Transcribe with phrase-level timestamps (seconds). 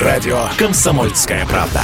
[0.00, 1.80] Радио «Комсомольская правда».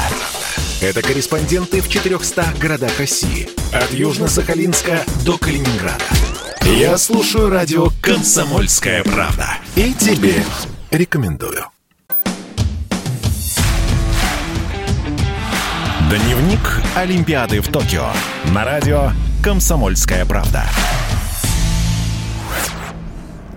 [0.82, 3.48] Это корреспонденты в 400 городах России.
[3.72, 6.04] От Южно-Сахалинска до Калининграда.
[6.62, 9.56] Я слушаю радио «Комсомольская правда».
[9.76, 10.34] И тебе
[10.90, 11.64] рекомендую.
[16.10, 18.08] Дневник Олимпиады в Токио.
[18.52, 20.66] На радио «Комсомольская правда».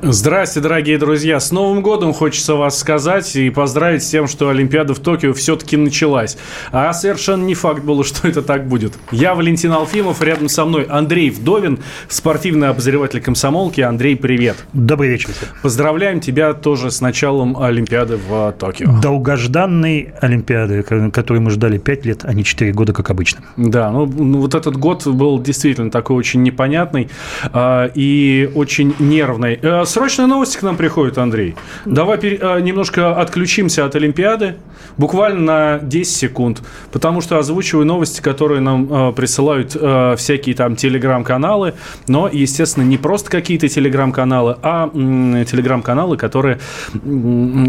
[0.07, 1.39] Здрасте, дорогие друзья.
[1.39, 5.77] С Новым годом хочется вас сказать и поздравить с тем, что Олимпиада в Токио все-таки
[5.77, 6.37] началась.
[6.71, 8.93] А совершенно не факт было, что это так будет.
[9.09, 13.81] Я Валентин Алфимов, рядом со мной Андрей Вдовин, спортивный обозреватель комсомолки.
[13.81, 14.57] Андрей, привет.
[14.73, 15.31] Добрый вечер.
[15.63, 19.01] Поздравляем тебя тоже с началом Олимпиады в Токио.
[19.01, 23.41] Долгожданной Олимпиады, которую мы ждали 5 лет, а не 4 года, как обычно.
[23.57, 27.09] Да, ну, ну вот этот год был действительно такой очень непонятный
[27.51, 29.57] э, и очень нервный.
[29.59, 31.55] Э, срочная новость к нам приходит, Андрей.
[31.85, 32.19] Давай.
[32.41, 34.55] А, немножко отключимся от Олимпиады,
[34.97, 40.75] буквально на 10 секунд, потому что озвучиваю новости, которые нам э, присылают э, всякие там
[40.75, 41.75] телеграм-каналы,
[42.09, 46.59] но, естественно, не просто какие-то телеграм-каналы, а телеграм-каналы, которые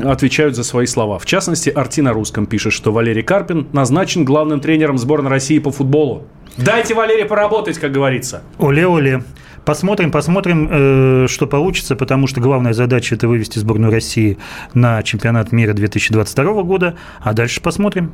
[0.05, 1.20] отвечают за свои слова.
[1.20, 5.70] В частности, Арти на русском пишет, что Валерий Карпин назначен главным тренером сборной России по
[5.70, 6.24] футболу.
[6.56, 8.42] Дайте Валерий поработать, как говорится.
[8.58, 9.22] Оле-оле.
[9.64, 14.38] Посмотрим, посмотрим, э, что получится, потому что главная задача– это вывести сборную России
[14.74, 18.12] на чемпионат мира 2022 года, а дальше посмотрим.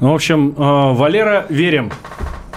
[0.00, 1.92] Ну, в общем, э, Валера, верим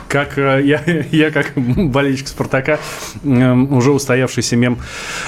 [0.08, 2.80] как э, я, я как болельщик Спартака,
[3.23, 4.80] эм, уже устоявшийся мем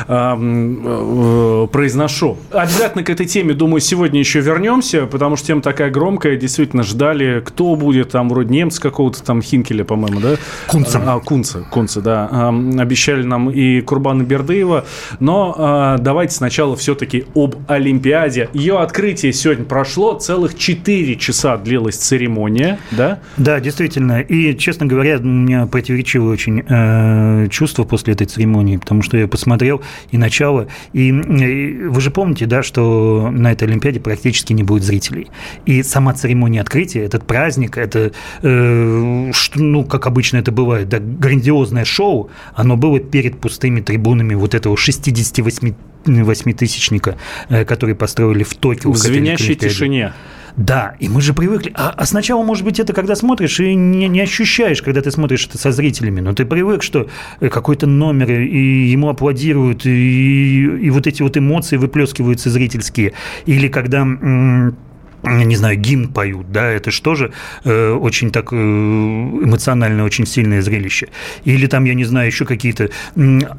[0.08, 2.38] эм, э, произношу.
[2.52, 7.42] Обязательно к этой теме, думаю, сегодня еще вернемся, потому что тема такая громкая, действительно ждали,
[7.46, 10.36] кто будет, там вроде немца какого-то, там Хинкеля, по-моему, да?
[10.68, 11.02] Кунца.
[11.06, 12.30] А, Кунца, Кунца, да.
[12.32, 14.86] Эм, обещали нам и Курбана Бердыева,
[15.20, 18.50] но э, давайте сначала все-таки об Олимпиаде.
[18.54, 23.20] Ее открытие сегодня прошло, целых 4 часа длилась церемония, да?
[23.38, 29.02] Да, действительно, и честно говоря, у меня противоречивое очень э, чувство после этой церемонии, потому
[29.02, 29.82] что я посмотрел
[30.12, 34.84] и начало, и, и вы же помните, да, что на этой Олимпиаде практически не будет
[34.84, 35.30] зрителей.
[35.66, 38.12] И сама церемония открытия, этот праздник, это,
[38.44, 44.36] э, что, ну, как обычно это бывает, да, грандиозное шоу, оно было перед пустыми трибунами
[44.36, 45.74] вот этого 68
[46.06, 47.18] восьмитысячника,
[47.50, 48.92] э, который построили в Токио.
[48.92, 50.14] В звенящей тишине.
[50.56, 51.72] Да, и мы же привыкли.
[51.76, 55.48] А, а сначала, может быть, это когда смотришь и не, не ощущаешь, когда ты смотришь
[55.48, 56.20] это со зрителями.
[56.22, 57.08] Но ты привык, что
[57.40, 63.14] э, какой-то номер, и ему аплодируют, и, и вот эти вот эмоции выплескиваются зрительские.
[63.46, 64.06] Или когда
[65.24, 67.32] не знаю, гимн поют, да, это что же
[67.64, 71.10] э, очень так э, эмоционально, очень сильное зрелище.
[71.44, 72.90] Или там, я не знаю, еще какие-то,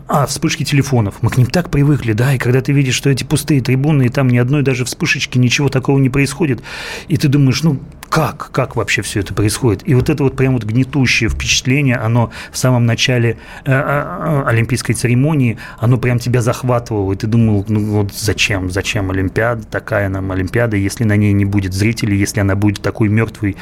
[0.09, 1.16] а, вспышки телефонов.
[1.22, 4.09] Мы к ним так привыкли, да, и когда ты видишь, что эти пустые трибуны, и
[4.09, 6.62] там ни одной даже вспышечки, ничего такого не происходит,
[7.09, 9.88] и ты думаешь, ну, как, как вообще все это происходит?
[9.88, 14.94] И вот это вот прям вот гнетущее впечатление, оно в самом начале э, э, олимпийской
[14.94, 20.32] церемонии, оно прям тебя захватывало, и ты думал, ну вот зачем, зачем Олимпиада, такая нам
[20.32, 23.56] Олимпиада, если на ней не будет зрителей, если она будет такой мертвой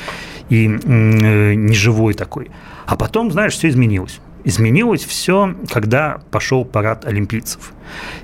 [0.49, 2.51] и э, неживой такой.
[2.87, 4.19] А потом, знаешь, все изменилось.
[4.45, 7.73] Изменилось все, когда пошел парад олимпийцев.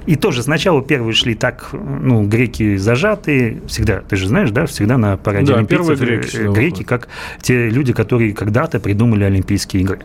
[0.06, 4.98] И тоже сначала первые шли так, ну, греки зажатые, всегда, ты же знаешь, да, всегда
[4.98, 7.08] на параде да, олимпийцев греки, э, греки, как
[7.40, 10.00] те люди, которые когда-то придумали Олимпийские игры.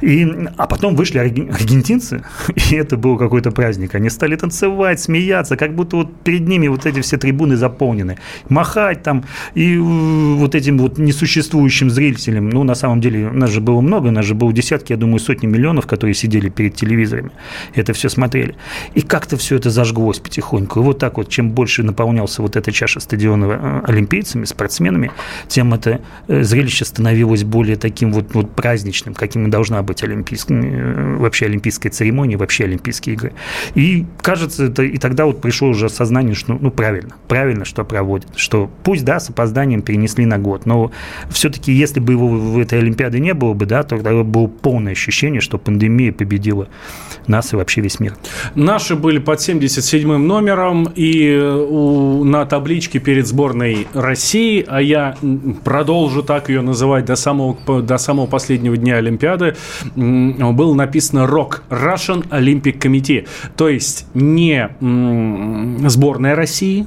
[0.00, 2.24] И, а потом вышли аргентинцы,
[2.70, 3.94] и это был какой-то праздник.
[3.94, 8.18] Они стали танцевать, смеяться, как будто вот перед ними вот эти все трибуны заполнены.
[8.48, 9.24] Махать там
[9.54, 12.48] и вот этим вот несуществующим зрителям.
[12.48, 15.46] Ну, на самом деле, нас же было много, нас же было десятки, я думаю, сотни
[15.52, 17.30] миллионов, которые сидели перед телевизорами,
[17.74, 18.56] это все смотрели.
[18.94, 20.80] И как-то все это зажглось потихоньку.
[20.80, 25.12] И вот так вот, чем больше наполнялся вот эта чаша стадиона э, олимпийцами, спортсменами,
[25.48, 30.62] тем это э, зрелище становилось более таким вот, вот праздничным, каким и должна быть олимпийская,
[30.62, 33.32] э, вообще олимпийская церемония, вообще Олимпийские игры.
[33.74, 38.28] И кажется, это, и тогда вот пришло уже осознание, что ну правильно, правильно, что проводят,
[38.36, 40.90] что пусть, да, с опозданием перенесли на год, но
[41.30, 44.92] все-таки, если бы его в этой Олимпиаде не было бы, да, то тогда было полное
[44.92, 46.68] ощущение, что пандемия победила
[47.26, 48.14] нас и вообще весь мир.
[48.54, 55.16] Наши были под 77 номером и э, у, на табличке перед сборной России, а я
[55.64, 59.56] продолжу так ее называть до самого, до самого последнего дня Олимпиады,
[59.94, 63.26] было написано «РОК»– Russian Olympic Committee.
[63.56, 64.70] То есть не
[65.88, 66.86] сборная России,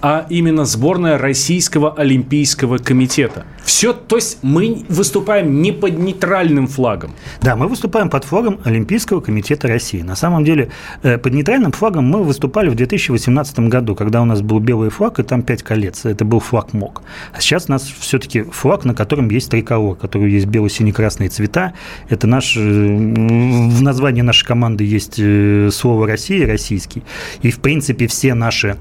[0.00, 3.44] а именно сборная Российского Олимпийского комитета.
[3.66, 7.12] Все, то есть мы выступаем не под нейтральным флагом.
[7.42, 10.02] Да, мы выступаем под флагом Олимпийского комитета России.
[10.02, 10.70] На самом деле,
[11.02, 15.18] э, под нейтральным флагом мы выступали в 2018 году, когда у нас был белый флаг,
[15.18, 16.04] и там пять колец.
[16.04, 17.02] Это был флаг МОК.
[17.32, 21.72] А сейчас у нас все-таки флаг, на котором есть триколор, который есть бело-сине-красные цвета.
[22.08, 22.56] Это наш...
[22.56, 27.02] Э, в названии нашей команды есть э, слово «Россия», «российский».
[27.42, 28.76] И, в принципе, все наши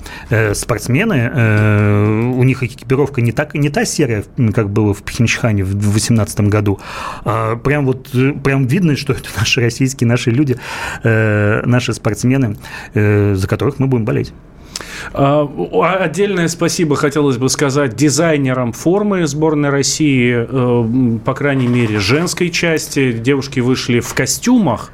[0.53, 0.75] спортсмены,
[2.36, 4.24] у них экипировка не, так, не та серая,
[4.54, 6.80] как было в Пхенчхане в 2018 году.
[7.24, 8.10] А прям вот
[8.44, 10.57] прям видно, что это наши российские, наши люди,
[11.04, 12.57] э, наши спортсмены,
[12.94, 14.33] э, за которых мы будем болеть.
[15.13, 15.47] А,
[16.00, 23.12] отдельное спасибо хотелось бы сказать дизайнерам формы сборной России, э, по крайней мере, женской части.
[23.12, 24.92] Девушки вышли в костюмах,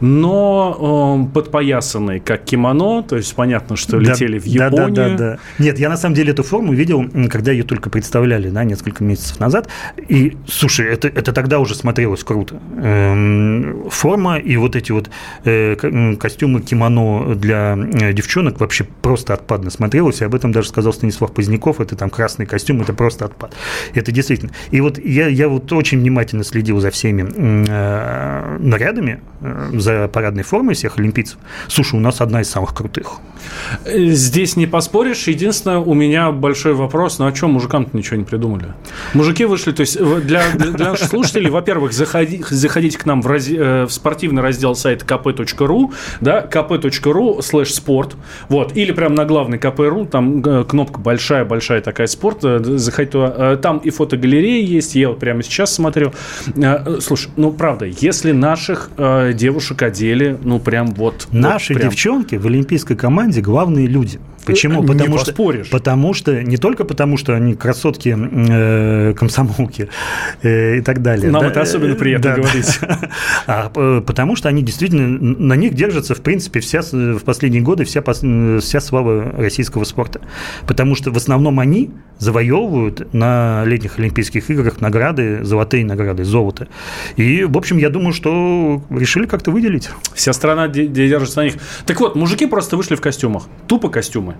[0.00, 4.94] но э, подпоясанные, как кимоно, то есть понятно, что летели да, в Японию.
[4.94, 5.38] Да, да, да, да.
[5.58, 9.40] Нет, я на самом деле эту форму видел, когда ее только представляли, да, несколько месяцев
[9.40, 9.68] назад.
[10.08, 12.60] И, слушай, это, это тогда уже смотрелось круто.
[12.76, 15.10] Эм, форма и вот эти вот
[15.44, 17.76] э, костюмы кимоно для
[18.12, 20.20] девчонок вообще просто отпадно смотрелось.
[20.20, 21.80] И об этом даже сказал Станислав Поздняков.
[21.80, 23.54] Это там красный костюм, это просто отпад.
[23.94, 24.52] Это действительно.
[24.70, 30.42] И вот я, я вот очень внимательно следил за всеми э, нарядами, э, за парадной
[30.42, 31.38] формой всех олимпийцев.
[31.68, 33.20] Слушай, у нас одна из самых крутых.
[33.84, 35.26] Здесь не поспоришь.
[35.28, 38.74] Единственное, у меня большой вопрос, ну а что мужикам-то ничего не придумали?
[39.12, 43.48] Мужики вышли, то есть для, для наших слушателей, во-первых, заходи, заходите к нам в, раз,
[43.48, 48.16] э, в спортивный раздел сайта kp.ru, да, kp.ru слэш спорт,
[48.48, 53.56] вот, или прям на главный kp.ru, там э, кнопка большая-большая такая спорт, э, заходите туда,
[53.56, 56.12] там и фотогалерея есть, я вот прямо сейчас смотрю.
[57.00, 58.90] Слушай, ну правда, если наших
[59.34, 61.28] девушек одели, ну прям вот...
[61.32, 61.90] Наши вот прям...
[61.90, 64.18] девчонки в олимпийской команде главные люди.
[64.44, 64.82] Почему?
[64.82, 65.66] Не потому поспоришь.
[65.66, 69.88] что, потому что не только потому, что они красотки, э, комсомолки
[70.42, 71.30] э, и так далее.
[71.30, 72.78] Нам да, это особенно приятно да, говорить.
[73.46, 77.84] А э, потому что они действительно на них держится, в принципе, вся в последние годы
[77.84, 80.20] вся вся слава российского спорта,
[80.66, 86.68] потому что в основном они завоевывают на летних Олимпийских играх награды, золотые награды, золото.
[87.16, 89.90] И, в общем, я думаю, что решили как-то выделить.
[90.14, 91.54] Вся страна держится на них.
[91.86, 93.44] Так вот, мужики просто вышли в костюмах.
[93.66, 94.36] Тупо костюмы.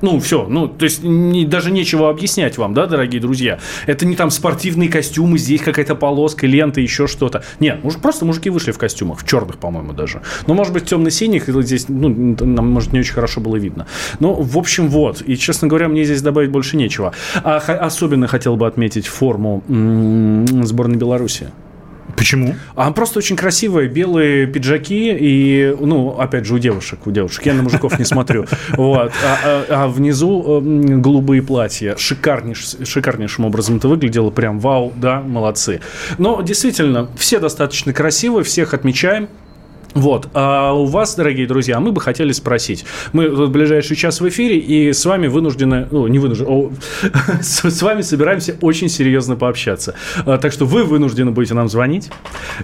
[0.00, 3.58] Ну, все, ну, то есть не, даже нечего объяснять вам, да, дорогие друзья.
[3.86, 7.42] Это не там спортивные костюмы, здесь какая-то полоска, лента, еще что-то.
[7.60, 10.22] Нет, муж, просто мужики вышли в костюмах, в черных, по-моему, даже.
[10.46, 13.86] Ну, может быть, темно-синих, здесь, ну, нам, может, не очень хорошо было видно.
[14.20, 15.22] Ну, в общем, вот.
[15.26, 17.12] И, честно говоря, мне здесь добавить больше нечего.
[17.42, 21.48] А особенно хотел бы отметить форму м-м, сборной Беларуси.
[22.18, 22.56] Почему?
[22.74, 27.46] А просто очень красивые белые пиджаки и, ну, опять же, у девушек, у девушек.
[27.46, 28.46] Я на мужиков не смотрю.
[28.72, 29.12] Вот.
[29.24, 31.96] А, а, а внизу голубые платья.
[31.96, 34.30] Шикарнейш, шикарнейшим образом это выглядело.
[34.30, 35.80] Прям вау, да, молодцы.
[36.18, 39.28] Но действительно, все достаточно красивые, всех отмечаем.
[39.98, 40.28] Вот.
[40.32, 42.84] А у вас, дорогие друзья, мы бы хотели спросить.
[43.12, 46.70] Мы в ближайший час в эфире, и с вами вынуждены, ну, не вынуждены, о,
[47.42, 49.96] с, вами собираемся очень серьезно пообщаться.
[50.24, 52.10] А, так что вы вынуждены будете нам звонить,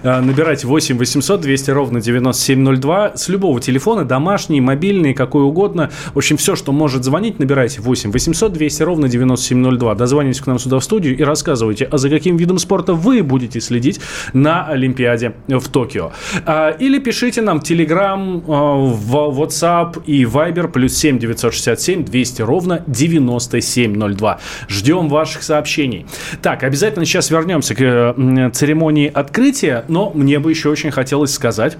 [0.01, 5.91] а, набирать 8 800 200 ровно 9702 с любого телефона, домашний, мобильный, какой угодно.
[6.13, 9.95] В общем, все, что может звонить, набирайте 8 800 200 ровно 9702.
[9.95, 13.59] Дозвонитесь к нам сюда в студию и рассказывайте, а за каким видом спорта вы будете
[13.59, 13.99] следить
[14.31, 16.13] на Олимпиаде в Токио.
[16.45, 22.83] А, или пишите Пишите нам Telegram, э, WhatsApp и Viber плюс 7 967 200 ровно
[22.85, 24.39] 9702.
[24.69, 26.05] Ждем ваших сообщений.
[26.43, 31.79] Так, обязательно сейчас вернемся к э, церемонии открытия, но мне бы еще очень хотелось сказать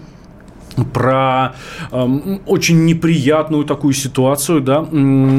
[0.94, 1.53] про
[1.91, 4.86] э, очень неприятную такую ситуацию, да.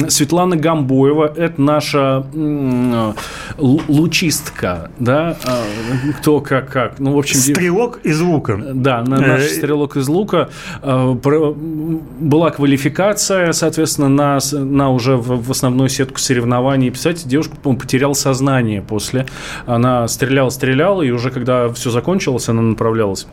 [0.09, 3.13] Светлана Гамбоева, это наша э,
[3.57, 7.39] лучистка, да, э, кто как как, ну в общем.
[7.39, 8.57] Стрелок из лука.
[8.73, 10.49] Да, наш э, стрелок из лука.
[10.81, 16.89] Э, про, была квалификация, соответственно, на на уже в, в основную сетку соревнований.
[16.89, 19.25] Представляете, девушка потеряла сознание после,
[19.65, 23.27] она стреляла, стреляла, и уже когда все закончилось, она направлялась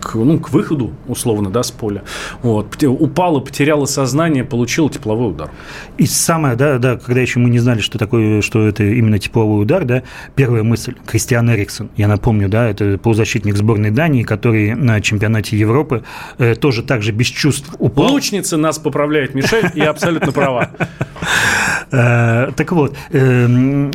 [0.00, 2.02] к, ну, к выходу, условно, да, с поля.
[2.42, 2.82] Вот.
[2.82, 5.50] Упала, потеряла сознание, получила тепловой удар.
[5.96, 9.62] И самое, да, да, когда еще мы не знали, что такое, что это именно тепловой
[9.62, 10.02] удар, да,
[10.34, 16.02] первая мысль, Кристиан Эриксон, я напомню, да, это полузащитник сборной Дании, который на чемпионате Европы
[16.38, 18.10] э, тоже так же без чувств упал.
[18.10, 20.70] Лучница нас поправляет, Мишель, и абсолютно права.
[21.94, 23.92] Э, так вот, эм,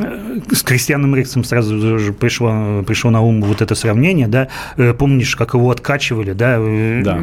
[0.50, 5.36] с Кристианом Риксом сразу же пришло, пришло на ум вот это сравнение, да, э, помнишь,
[5.36, 7.20] как его откачивали, да, э, да.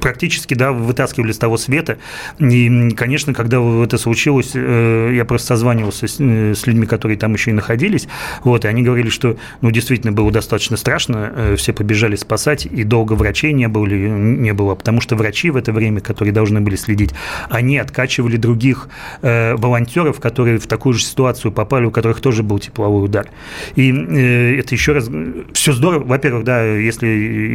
[0.00, 1.98] практически, да, вытаскивали с того света,
[2.38, 7.54] и, конечно, когда это случилось, я просто созванивался с, с людьми, которые там еще и
[7.54, 8.06] находились,
[8.44, 13.14] вот, и они говорили, что, ну, действительно было достаточно страшно, все побежали спасать, и долго
[13.14, 17.10] врачей не было, не было, потому что врачи в это время, которые должны были следить,
[17.48, 18.88] они откачивали других
[19.22, 23.28] э, волонтеров, которые в такую же ситуацию попали, у которых тоже был тепловой удар.
[23.76, 25.08] И э, это еще раз
[25.52, 26.04] все здорово.
[26.04, 27.08] Во-первых, да, если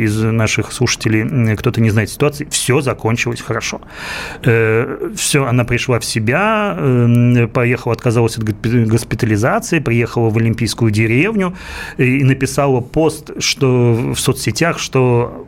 [0.06, 3.82] из наших слушателей кто-то не знает ситуации, все закончилось хорошо.
[4.44, 11.54] Э, все, она пришла в себя, э, поехала, отказалась от госпитализации, приехала в Олимпийскую деревню
[11.98, 15.48] и написала пост, что в соцсетях, что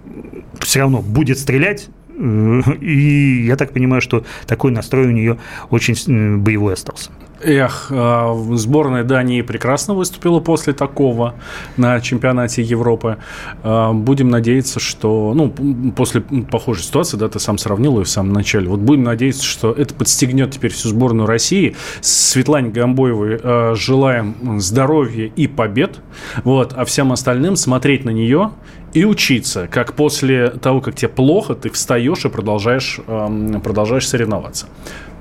[0.60, 5.38] все равно будет стрелять, и я так понимаю, что такой настрой у нее
[5.70, 7.12] очень боевой остался.
[7.42, 11.36] Эх, а, сборная Дании прекрасно выступила после такого
[11.76, 13.18] на чемпионате Европы.
[13.64, 15.34] А, будем надеяться, что...
[15.36, 15.52] Ну,
[15.96, 18.68] после похожей ситуации, да, ты сам сравнил ее в самом начале.
[18.68, 21.76] Вот будем надеяться, что это подстегнет теперь всю сборную России.
[22.02, 26.00] Светлане Гамбоевой а, желаем здоровья и побед.
[26.44, 28.52] Вот, а всем остальным смотреть на нее
[28.94, 34.68] и учиться, как после того, как тебе плохо, ты встаешь и продолжаешь, продолжаешь соревноваться.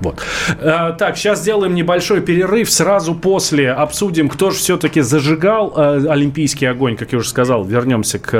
[0.01, 0.21] Вот.
[0.59, 2.69] Э, так, сейчас сделаем небольшой перерыв.
[2.71, 7.63] Сразу после обсудим, кто же все-таки зажигал э, олимпийский огонь, как я уже сказал.
[7.63, 8.31] Вернемся к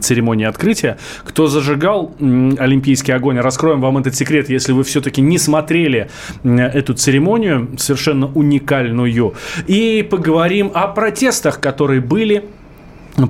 [0.00, 0.98] церемонии открытия.
[1.24, 3.38] Кто зажигал олимпийский огонь?
[3.38, 6.10] Раскроем вам этот секрет, если вы все-таки не смотрели
[6.44, 9.34] эту церемонию, совершенно уникальную.
[9.66, 12.44] И поговорим о протестах, которые были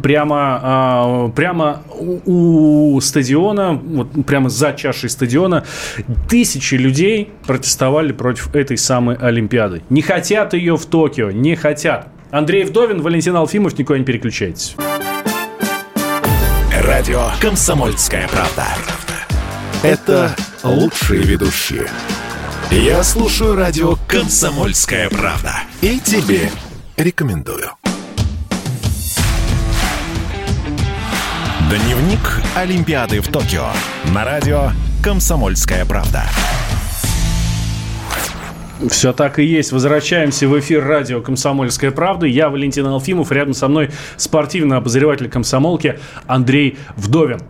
[0.03, 1.83] прямо, а, прямо
[2.27, 5.65] у стадиона, вот прямо за чашей стадиона,
[6.29, 9.83] тысячи людей протестовали против этой самой Олимпиады.
[9.91, 12.09] Не хотят ее в Токио, не хотят.
[12.31, 14.77] Андрей Вдовин, Валентин Алфимов, никуда не переключайтесь.
[16.85, 18.67] Радио «Комсомольская правда».
[19.83, 21.87] Это лучшие ведущие.
[22.71, 25.53] Я слушаю радио «Комсомольская правда».
[25.83, 26.51] И тебе
[26.97, 27.73] рекомендую.
[31.73, 33.65] Дневник Олимпиады в Токио
[34.13, 36.25] на радио «Комсомольская правда».
[38.91, 39.73] Все так и есть.
[39.73, 42.27] Возвращаемся в эфир радио «Комсомольская правда».
[42.27, 43.33] Я Валентин Алфимов.
[43.33, 43.89] Рядом со мной
[44.19, 47.41] спортивный обозреватель комсомолки Андрей Вдовин.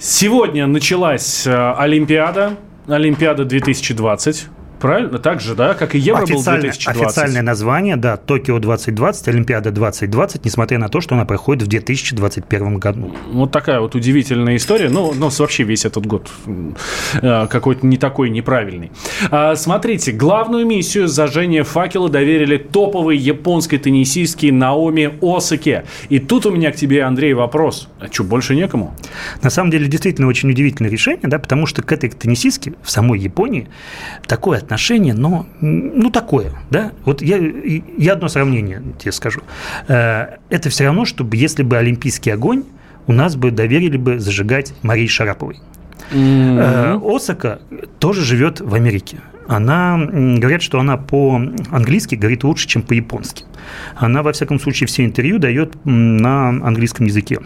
[0.00, 2.56] Сегодня началась э, Олимпиада.
[2.88, 4.48] Олимпиада 2020.
[4.80, 5.18] Правильно?
[5.18, 5.74] Так же, да?
[5.74, 7.02] Как и Евро Официально, был 2020.
[7.02, 12.78] Официальное название, да, Токио 2020, Олимпиада 2020, несмотря на то, что она проходит в 2021
[12.78, 13.14] году.
[13.32, 14.88] Вот такая вот удивительная история.
[14.88, 16.30] Ну, ну вообще весь этот год
[17.22, 18.92] э, какой-то не такой неправильный.
[19.30, 25.84] А, смотрите, главную миссию зажжения факела доверили топовой японской теннисистке Наоми Осаке.
[26.08, 27.88] И тут у меня к тебе, Андрей, вопрос.
[28.00, 28.94] А что, больше некому?
[29.42, 33.18] На самом деле, действительно очень удивительное решение, да, потому что к этой теннисистке в самой
[33.18, 33.68] Японии
[34.26, 36.92] такое отношение, но ну такое, да.
[37.06, 37.38] Вот я,
[37.96, 39.40] я одно сравнение тебе скажу.
[39.88, 42.64] Э, это все равно, чтобы если бы Олимпийский огонь
[43.06, 45.60] у нас бы доверили бы зажигать Марии Шараповой.
[46.12, 47.16] Mm-hmm.
[47.16, 47.60] Осака
[47.98, 49.16] тоже живет в Америке.
[49.46, 53.44] Она, говорят, что она по-английски говорит лучше, чем по-японски.
[53.96, 57.38] Она, во всяком случае, все интервью дает на английском языке.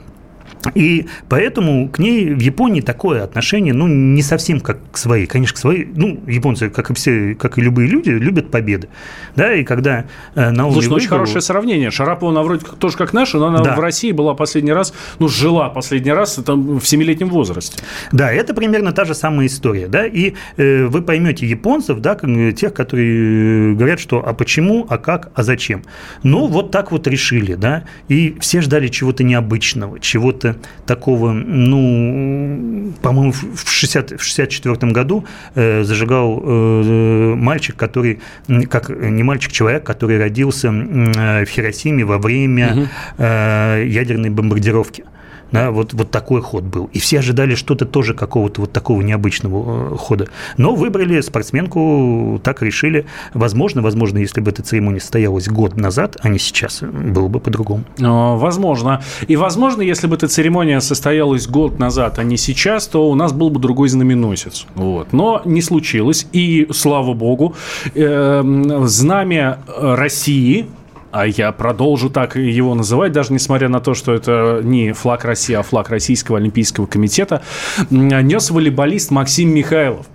[0.75, 5.27] И поэтому к ней в Японии такое отношение, ну, не совсем как к своей.
[5.27, 8.89] Конечно, к своей, ну, японцы, как и все, как и любые люди, любят победы.
[9.37, 10.05] Да, и когда
[10.35, 11.91] э, Наоми Слушай, ну, очень хорошее сравнение.
[11.91, 13.77] Шарапова, она вроде тоже как наша, но она да.
[13.77, 17.83] в России была последний раз, ну, жила последний раз там, в семилетнем возрасте.
[18.13, 22.17] Да, это примерно та же самая история, да, и э, вы поймете японцев, да,
[22.53, 25.83] тех, которые говорят, что а почему, а как, а зачем.
[26.23, 30.52] Ну, вот так вот решили, да, и все ждали чего-то необычного, чего-то
[30.87, 38.21] такого, ну, по-моему, в 60, в 64 году э, зажигал э, мальчик, который,
[38.69, 45.05] как не мальчик, человек, который родился э, в Хиросиме во время э, ядерной бомбардировки.
[45.53, 46.91] Да, вот, вот такой ход был.
[46.93, 50.29] И все ожидали что-то тоже какого-то вот такого необычного э, хода.
[50.57, 53.07] Но выбрали спортсменку, так решили.
[53.35, 57.85] Возможно, возможно, если бы эта церемония состоялась год назад, а не сейчас, было бы по-другому.
[57.99, 59.03] Возможно.
[59.29, 63.33] И возможно, если бы эта церемония состоялась год назад, а не сейчас, то у нас
[63.33, 64.67] был бы другой знаменосец.
[64.75, 65.13] Вот.
[65.13, 66.27] Но не случилось.
[66.33, 67.55] И, слава богу,
[67.95, 70.67] эм, знамя России
[71.13, 75.55] а я продолжу так его называть, даже несмотря на то, что это не флаг России,
[75.55, 77.43] а флаг Российского Олимпийского комитета,
[77.91, 80.07] нес волейболист Максим Михайлов.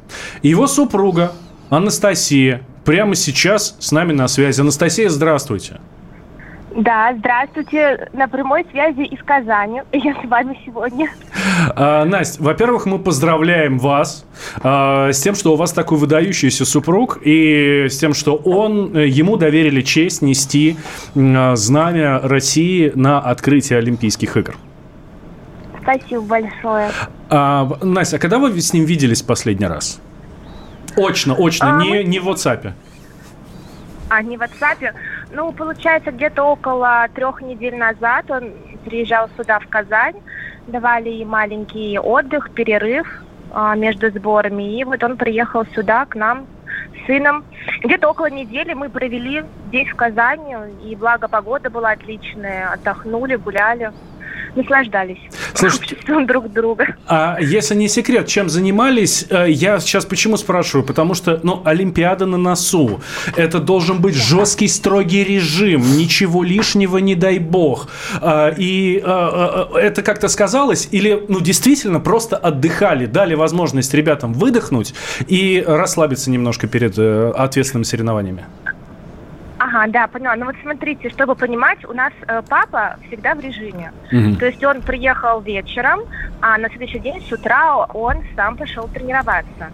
[0.42, 1.32] Его супруга
[1.70, 4.62] Анастасия прямо сейчас с нами на связи.
[4.62, 5.80] Анастасия, здравствуйте.
[6.78, 8.08] Да, здравствуйте.
[8.14, 9.82] На прямой связи из Казани.
[9.92, 11.10] Я с вами сегодня.
[11.76, 14.28] А, Настя, во-первых, мы поздравляем вас
[14.62, 19.08] а, с тем, что у вас такой выдающийся супруг и с тем, что он, э,
[19.08, 20.78] ему доверили честь нести
[21.16, 24.56] а, знамя России на открытие Олимпийских игр.
[25.82, 26.92] Спасибо большое.
[27.32, 30.00] А, Настя, а когда вы с ним виделись последний раз?
[30.96, 32.74] Очно, очно, А, не, мы- не в WhatsApp.
[34.10, 34.94] А, не в WhatsApp.
[35.32, 38.54] Ну, получается, где-то около трех недель назад он
[38.86, 40.16] приезжал сюда, в Казань.
[40.68, 43.08] Давали ей маленький отдых, перерыв
[43.52, 44.80] а, между сборами.
[44.80, 46.48] И вот он приехал сюда к нам
[46.94, 47.44] с сыном.
[47.84, 50.56] Где-то около недели мы провели здесь, в Казани.
[50.84, 52.72] И благо погода была отличная.
[52.72, 53.92] Отдохнули, гуляли.
[54.56, 55.18] Наслаждались
[55.54, 56.96] Слушайте, обществом друг друга.
[57.08, 59.26] А если не секрет, чем занимались?
[59.30, 60.86] Э, Я сейчас почему спрашиваю?
[60.86, 63.02] Потому что, ну, Олимпиада на носу.
[63.36, 65.82] Это должен быть жесткий, строгий режим.
[65.98, 67.90] Ничего лишнего, не дай бог.
[68.22, 70.90] А, И а, а, это как-то сказалось?
[70.92, 74.94] Или, ну, действительно, просто отдыхали, дали возможность ребятам выдохнуть
[75.28, 78.46] и расслабиться немножко перед э, ответственными соревнованиями?
[79.60, 80.36] Ага, да, поняла.
[80.36, 83.92] Ну вот смотрите, чтобы понимать, у нас э, папа всегда в режиме.
[84.12, 84.36] Мгм.
[84.36, 86.02] То есть он приехал вечером,
[86.42, 89.72] а на следующий день с утра он сам пошел тренироваться.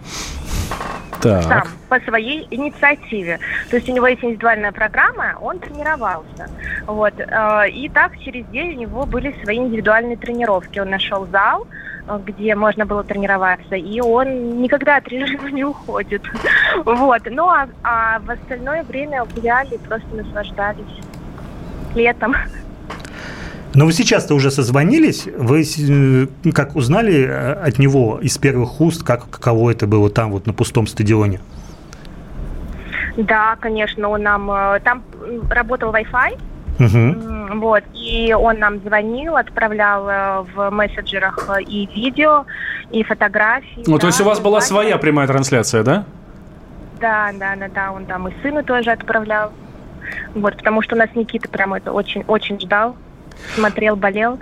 [1.21, 1.67] Сам, Так.
[1.87, 3.39] по своей инициативе.
[3.69, 6.49] То есть у него есть индивидуальная программа, он тренировался.
[6.85, 7.13] Вот.
[7.17, 10.79] э, И так через день у него были свои индивидуальные тренировки.
[10.79, 11.67] Он нашел зал,
[12.25, 16.21] где можно было тренироваться, и он никогда от режима не уходит.
[16.85, 17.21] Вот.
[17.29, 21.01] Ну, а, а в остальное время гуляли, просто наслаждались
[21.95, 22.35] летом.
[23.75, 29.03] Но вы сейчас-то уже созвонились, вы э, как узнали э, от него из первых уст,
[29.03, 31.39] как каково это было там вот на пустом стадионе?
[33.17, 34.51] Да, конечно, он нам...
[34.51, 35.03] э, Там
[35.49, 36.39] работал Wi-Fi,
[36.79, 37.32] Мгм.
[37.51, 42.45] Вот, и он нам звонил, отправлял э, в мессенджерах э, и видео,
[42.91, 43.83] и фотографии.
[43.87, 46.05] Ну, то да, есть у вас была своя прямая трансляция, да?
[46.99, 49.51] Да, да, да, да, он там и сыну тоже отправлял.
[50.35, 52.95] Вот, потому что у нас Никита прям это очень-очень ждал,
[53.55, 54.39] смотрел, болел.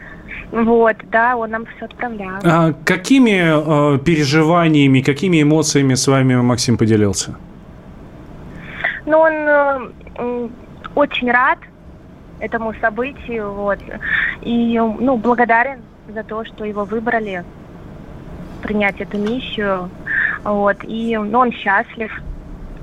[0.51, 2.39] Вот, да, он нам все отправлял.
[2.43, 7.35] А какими э, переживаниями, какими эмоциями с вами Максим поделился?
[9.05, 10.49] Но он э,
[10.95, 11.59] очень рад
[12.41, 13.79] этому событию, вот,
[14.41, 15.79] и, ну, благодарен
[16.13, 17.43] за то, что его выбрали
[18.61, 19.89] принять эту миссию,
[20.43, 22.11] вот, и, ну, он счастлив,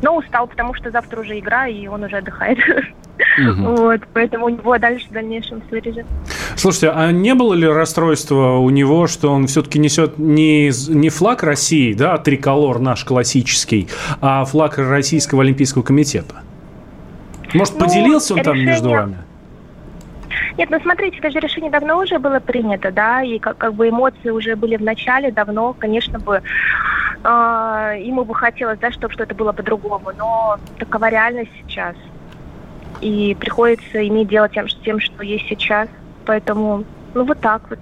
[0.03, 2.59] но устал, потому что завтра уже игра, и он уже отдыхает,
[3.37, 3.65] Мгм.
[3.77, 6.07] вот, поэтому у него дальше в дальнейшем свой режим.
[6.57, 11.43] Слушайте, а не было ли расстройства у него, что он все-таки несет не, не флаг
[11.43, 13.89] России, да, триколор наш классический,
[14.21, 16.43] а флаг Российского Олимпийского комитета?
[17.55, 19.17] Может, Ну, поделился он там решение- между вами?
[20.59, 23.89] Нет, ну смотрите, это же решение давно уже было принято, да, и как, как бы
[23.89, 26.43] эмоции уже были в начале давно, конечно бы
[27.23, 31.95] а, ему бы хотелось, да, чтобы что-то было по-другому, но такова реальность сейчас.
[33.01, 35.89] И приходится иметь дело тем, тем, что есть сейчас.
[36.27, 37.79] Поэтому, ну вот так вот.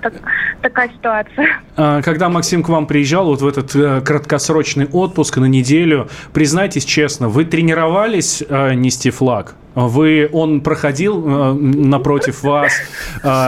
[0.00, 0.14] Так-
[0.62, 1.48] такая ситуация.
[1.76, 6.84] А, Когда Максим к вам приезжал вот в этот э, краткосрочный отпуск на неделю, признайтесь
[6.84, 9.54] честно, вы тренировались э, нести флаг?
[9.74, 12.72] Вы, он проходил э, напротив вас,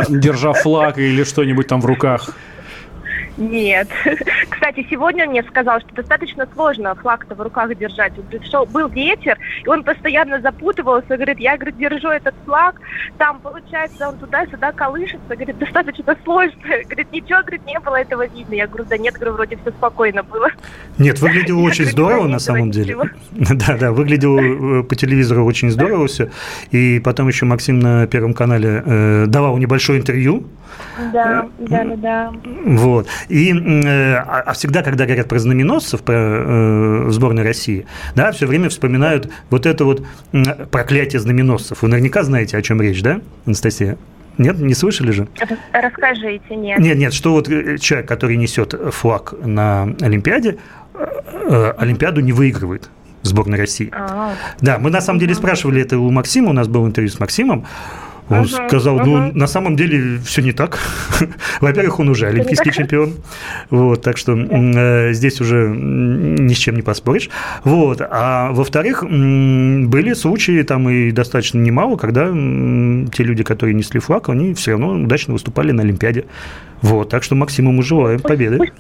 [0.09, 2.31] держа флаг или что-нибудь там в руках?
[3.37, 3.89] Нет.
[4.51, 8.13] Кстати, сегодня он мне сказал, что достаточно сложно флаг-то в руках держать.
[8.19, 11.17] Он говорит, что был ветер, и он постоянно запутывался.
[11.17, 12.81] Говорит, я, говорит, держу этот флаг,
[13.19, 15.29] там, получается, он туда-сюда колышется.
[15.29, 16.53] Говорит, достаточно сложно.
[16.85, 18.55] Говорит, ничего, говорит, не было этого видно.
[18.55, 20.49] Я говорю, да нет, говорю, вроде все спокойно было.
[20.99, 22.97] Нет, выглядело очень здорово на самом деле.
[23.63, 26.31] Да, да, выглядело э, по телевизору очень здорово все.
[26.71, 30.47] И потом еще Максим на Первом канале э, давал небольшое интервью.
[31.13, 32.33] Да, да, да, да.
[32.65, 33.07] Вот.
[33.29, 38.47] И, э, а а всегда, когда говорят про знаменосцев, про э, сборной России, да, все
[38.47, 40.05] время вспоминают вот это вот
[40.71, 41.83] проклятие знаменосцев.
[41.83, 43.97] Вы наверняка знаете, о чем речь, да, Анастасия?
[44.39, 45.29] Нет, не слышали же?
[45.73, 46.79] Расскажите, нет.
[46.79, 50.59] Нет, нет, что вот э, человек, который несет флаг на Олимпиаде,
[50.95, 52.91] э, Олимпиаду не выигрывает
[53.23, 53.91] сборной России.
[53.93, 57.21] А, Да, мы на самом деле спрашивали это у Максима, у нас было интервью с
[57.21, 57.67] Максимом.
[58.29, 59.39] Он Мгм, сказал, ну, мгм.
[59.39, 60.79] на самом деле все не так.
[61.61, 63.15] Во-первых, он уже олимпийский чемпион,
[63.71, 67.29] вот, так что э, здесь уже ни с чем не поспоришь.
[67.65, 74.29] Вот, а во-вторых, были случаи там и достаточно немало, когда те люди, которые несли флаг,
[74.29, 76.25] они все равно удачно выступали на Олимпиаде.
[76.81, 78.59] Вот, так что Максиму мы желаем победы.
[78.59, 78.73] Пусть,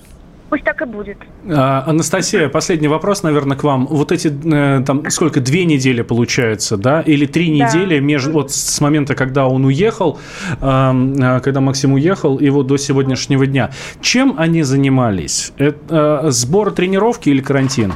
[0.52, 1.16] Пусть так и будет.
[1.48, 3.86] А, Анастасия, последний вопрос, наверное, к вам.
[3.86, 7.00] Вот эти, э, там, сколько, две недели получается, да?
[7.00, 7.64] Или три Да.
[7.64, 10.18] недели между, вот с момента, когда он уехал,
[10.60, 13.70] э, когда Максим уехал, и вот до сегодняшнего дня.
[14.02, 15.54] Чем они занимались?
[15.56, 17.94] Это э, сбор тренировки или карантин?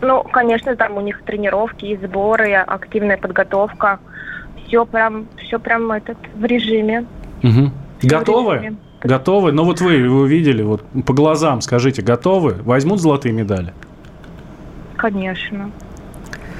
[0.00, 3.98] Ну, конечно, там у них тренировки и сборы, активная подготовка.
[4.68, 7.04] Все прям, все прям этот в режиме.
[7.42, 7.72] Мгм.
[7.98, 8.54] Всё в Готовы?
[8.58, 8.76] режиме.
[9.04, 9.52] Готовы?
[9.52, 12.56] Ну вот вы, вы увидели, вот по глазам скажите, готовы?
[12.64, 13.72] Возьмут золотые медали?
[14.96, 15.70] Конечно.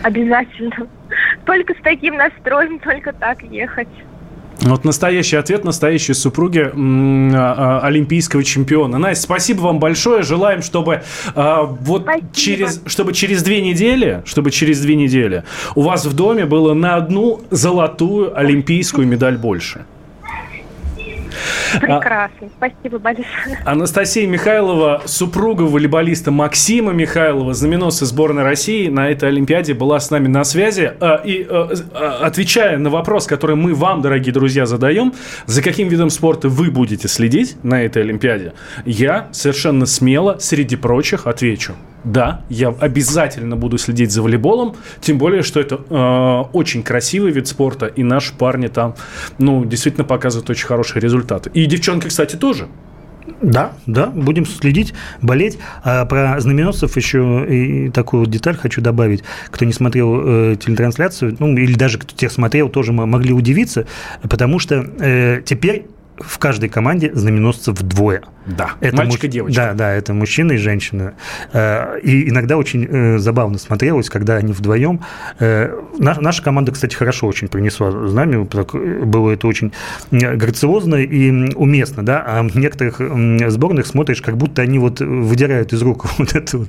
[0.03, 0.89] Обязательно.
[1.45, 3.89] Только с таким настроем, только так ехать.
[4.61, 8.99] Вот настоящий ответ настоящей супруги а, а, олимпийского чемпиона.
[8.99, 10.23] Настя, спасибо вам большое.
[10.23, 11.03] Желаем, чтобы
[11.35, 12.29] а, вот Спасибо.
[12.33, 16.97] через, чтобы через две недели, чтобы через две недели у вас в доме было на
[16.97, 19.85] одну золотую олимпийскую медаль больше.
[21.81, 22.49] Прекрасно.
[22.57, 23.27] Спасибо большое.
[23.65, 30.29] Анастасия Михайлова, супруга волейболиста Максима Михайлова, знаменосца сборной России, на этой Олимпиаде была с нами
[30.29, 30.93] на связи.
[31.01, 35.13] А, И а, а, отвечая на вопрос, который мы вам, дорогие друзья, задаем,
[35.47, 38.53] за каким видом спорта вы будете следить на этой Олимпиаде,
[38.85, 41.75] я совершенно смело, среди прочих, отвечу.
[42.05, 47.47] Да, я обязательно буду следить за волейболом, тем более, что это э, очень красивый вид
[47.47, 48.95] спорта, и наши парни там,
[49.39, 51.51] ну, действительно показывают очень хорошие результаты.
[51.55, 52.69] И девчонки, кстати, тоже.
[53.41, 55.59] Да, да, будем следить, болеть.
[55.85, 59.23] А про знаменосцев еще и такую деталь хочу добавить.
[59.51, 63.87] Кто не смотрел э, телетрансляцию, ну или даже кто тех смотрел, тоже могли удивиться,
[64.23, 65.87] потому что э, теперь
[66.19, 68.23] в каждой команде знаменосцев двое.
[68.45, 69.61] Да, Это мальчик муж- и девочка.
[69.69, 71.15] Да, да, это мужчина и женщина.
[71.53, 75.01] Э, И иногда очень э, забавно смотрелось, когда они вдвоем.
[75.39, 78.41] Э, на- Наша команда, кстати, хорошо очень принесла знамя.
[78.43, 79.73] Было это очень
[80.11, 82.23] грациозно и уместно, да.
[82.27, 83.01] А в некоторых
[83.53, 86.69] сборных смотришь, как будто они вот выдирают из рук вот эту вот,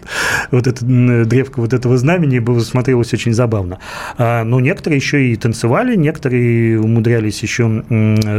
[0.51, 2.38] вот эту м, древко вот этого знамени.
[2.39, 3.79] Было смотрелось очень забавно.
[4.17, 7.84] А, Но некоторые еще и танцевали, некоторые умудрялись еще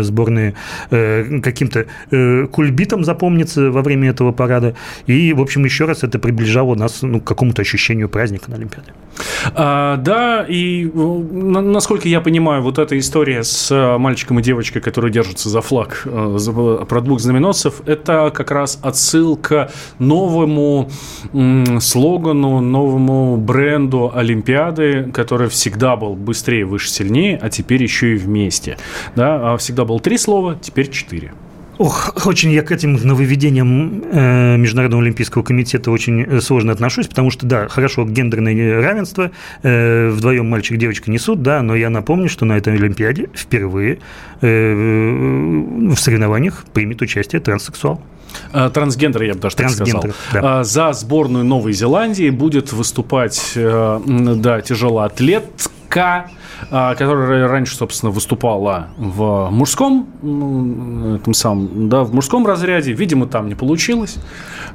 [0.03, 0.55] сборные
[0.97, 4.75] э, каким-то э, кульбитом запомниться во время этого парада.
[5.07, 8.93] И, в общем, еще раз это приближало нас ну, к какому-то ощущению праздника на Олимпиаде.
[9.55, 14.83] А, да, и э, на- насколько я понимаю, вот эта история с мальчиком и девочкой,
[14.83, 20.91] которые держатся за флаг про двух знаменосцев, это как раз отсылка новому
[21.81, 28.77] слогану, новому бренду Олимпиады, который всегда был быстрее, выше, сильнее, а теперь еще и вместе.
[29.17, 31.33] Да, а всегда было три слова, теперь четыре.
[31.79, 37.31] Ох, очень я к этим нововведениям э, Международного олимпийского комитета очень э, сложно отношусь, потому
[37.31, 42.29] что, да, хорошо, гендерное равенство, э, вдвоем мальчик и девочка несут, да, но я напомню,
[42.29, 43.99] что на этой Олимпиаде впервые
[44.41, 48.01] э, в соревнованиях примет участие транссексуал.
[48.53, 50.05] А, Трансгендер, я бы даже так сказал.
[50.33, 50.61] Да.
[50.61, 56.31] А, За сборную Новой Зеландии будет выступать, э, да, тяжелоатлетка,
[56.71, 60.09] которая раньше, собственно, выступала в мужском,
[61.21, 62.93] этом самом, да, в мужском разряде.
[62.93, 64.17] Видимо, там не получилось.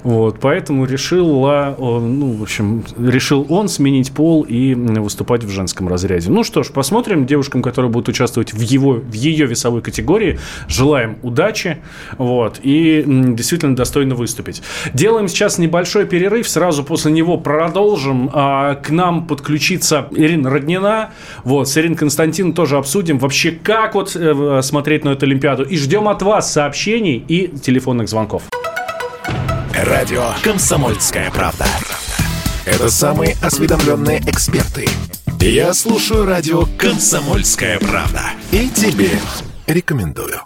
[0.04, 6.30] Вот, поэтому решила, ну, в общем, решил он сменить пол и выступать в женском разряде.
[6.30, 10.40] Ну что ж, посмотрим девушкам, которые будут участвовать в, его, в ее весовой категории.
[10.68, 11.78] Желаем удачи.
[12.18, 14.62] Вот, и действительно достойно выступить.
[14.94, 16.48] Делаем сейчас небольшой перерыв.
[16.48, 18.30] Сразу после него продолжим.
[18.34, 21.10] А, к нам подключится Ирина Роднина.
[21.44, 25.64] Вот, с Ириной Константин тоже обсудим вообще, как вот э, смотреть на эту Олимпиаду.
[25.64, 28.44] И ждем от вас сообщений и телефонных звонков.
[29.74, 31.66] Радио «Комсомольская правда».
[32.66, 34.88] Это самые осведомленные эксперты.
[35.40, 38.22] Я слушаю радио «Комсомольская правда».
[38.52, 39.12] И тебе
[39.68, 40.42] рекомендую.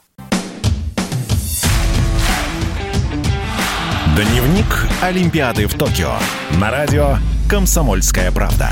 [4.16, 6.12] Дневник Олимпиады в Токио.
[6.60, 7.18] На радио
[7.50, 8.70] «Комсомольская правда».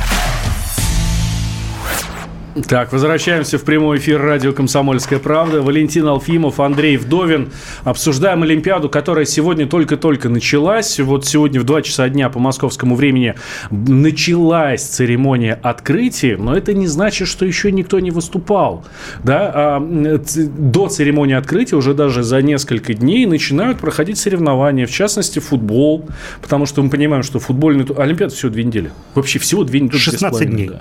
[2.68, 5.62] Так, возвращаемся в прямой эфир радио «Комсомольская правда».
[5.62, 7.50] Валентин Алфимов, Андрей Вдовин.
[7.86, 11.00] Обсуждаем Олимпиаду, которая сегодня только-только началась.
[11.00, 13.36] Вот сегодня в 2 часа дня по московскому времени
[13.70, 18.84] началась церемония открытия, но это не значит, что еще никто не выступал.
[19.24, 19.52] Да?
[19.54, 26.10] А, до церемонии открытия уже даже за несколько дней начинают проходить соревнования, в частности, футбол,
[26.42, 27.86] потому что мы понимаем, что футбольный...
[27.96, 28.92] Олимпиада всего две недели.
[29.16, 30.00] Вообще всего две недели.
[30.00, 30.72] 16 дней.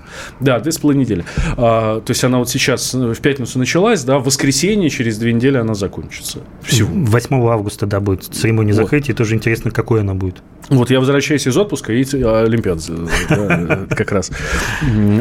[0.40, 1.24] Да, две с половиной недели.
[1.62, 5.34] А, то есть она вот сейчас э, в пятницу началась, да, в воскресенье через две
[5.34, 6.38] недели она закончится.
[6.62, 6.88] Всего.
[6.90, 8.82] 8 августа, да, будет церемония Вот.
[8.84, 9.14] закрытия.
[9.14, 10.42] Тоже интересно, какой она будет.
[10.70, 12.80] Вот я возвращаюсь из отпуска и ц- Олимпиада
[13.28, 14.30] э, как раз.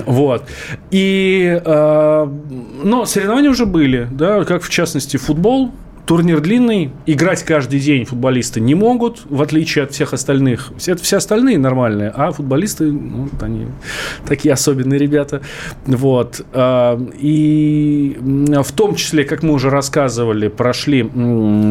[0.06, 0.44] Вот.
[0.92, 2.28] И, э,
[2.84, 5.72] но соревнования уже были, да, как в частности футбол.
[6.06, 10.72] Турнир длинный, играть каждый день футболисты не могут, в отличие от всех остальных.
[10.86, 13.68] Это все остальные нормальные, а футболисты, ну, они
[14.28, 15.42] такие особенные ребята.
[15.86, 16.46] Вот.
[16.54, 21.04] А, и в том числе, как мы уже рассказывали, прошли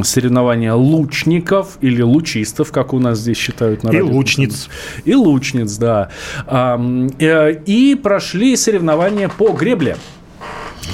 [0.05, 4.07] соревнования лучников или лучистов, как у нас здесь считают на радио.
[4.07, 4.69] И лучниц.
[5.05, 6.11] И лучниц, да.
[6.47, 9.97] Э, и прошли соревнования по гребле.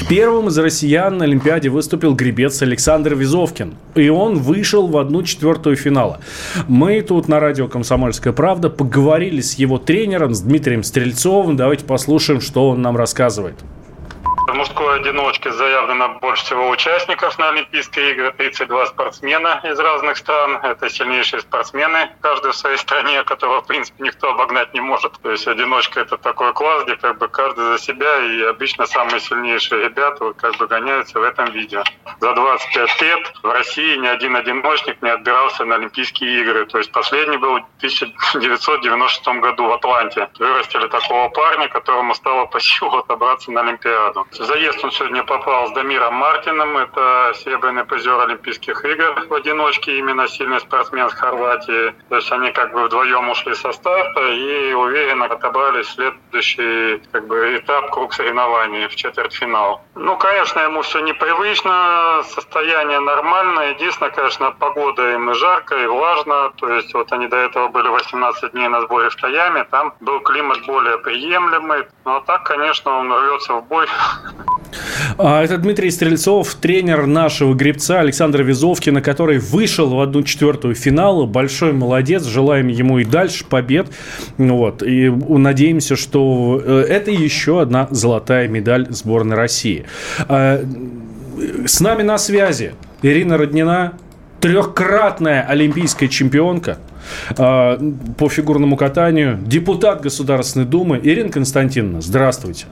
[0.09, 3.74] Первым из россиян на Олимпиаде выступил гребец Александр Визовкин.
[3.94, 6.20] И он вышел в одну четвертую финала.
[6.68, 11.57] Мы тут на радио «Комсомольская правда» поговорили с его тренером, с Дмитрием Стрельцовым.
[11.57, 13.57] Давайте послушаем, что он нам рассказывает.
[14.46, 18.30] В мужской одиночке заявлено больше всего участников на Олимпийские игры.
[18.37, 20.57] 32 спортсмена из разных стран.
[20.62, 25.12] Это сильнейшие спортсмены, каждый в своей стране, которого, в принципе, никто обогнать не может.
[25.22, 29.20] То есть одиночка– это такой класс, где как бы каждый за себя, и обычно самые
[29.20, 31.83] сильнейшие ребята вот, как бы гоняются в этом видео.
[32.20, 36.66] За 25 лет в России ни один одиночник не отбирался на Олимпийские игры.
[36.66, 40.28] То есть последний был в 1996 году в Атланте.
[40.38, 45.73] Вырастили такого парня, которому стало по силу отобраться на Олимпиаду заезд он сегодня попал с
[45.73, 46.77] Дамиром Мартином.
[46.77, 51.94] Это серебряный призер Олимпийских игр в одиночке, именно сильный спортсмен с Хорватии.
[52.09, 57.57] То есть они как бы вдвоем ушли со старта и уверенно отобрали следующий как бы,
[57.57, 59.83] этап круг соревнований в четвертьфинал.
[59.94, 63.75] Ну, конечно, ему все непривычно, состояние нормальное.
[63.75, 66.51] Единственное, конечно, погода им и жарко, и влажно.
[66.57, 70.20] То есть вот они до этого были 18 дней на сборе в Таяме, там был
[70.20, 71.87] климат более приемлемый.
[72.05, 73.87] Ну, а так, конечно, он рвется в бой
[75.19, 81.27] это Дмитрий Стрельцов, тренер нашего гребца Александра Визовкина, который вышел в одну четвертую финала.
[81.27, 82.25] Большой молодец.
[82.25, 83.89] Желаем ему и дальше побед.
[84.39, 84.83] Вот.
[84.83, 89.85] И надеемся, что э, это еще одна золотая медаль сборной России.
[90.29, 90.65] А,
[91.67, 93.95] с нами на связи Ирина Роднина,
[94.41, 96.79] трехкратная олимпийская чемпионка
[97.37, 97.79] а,
[98.19, 101.01] по фигурному катанию, депутат Государственной Думы.
[101.03, 102.67] Ирина Константиновна, здравствуйте.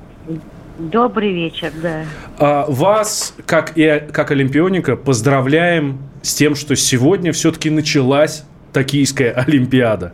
[0.90, 2.04] Добрый вечер, да.
[2.38, 10.12] А, вас, как и как олимпионика, поздравляем с тем, что сегодня все-таки началась Токийская Олимпиада.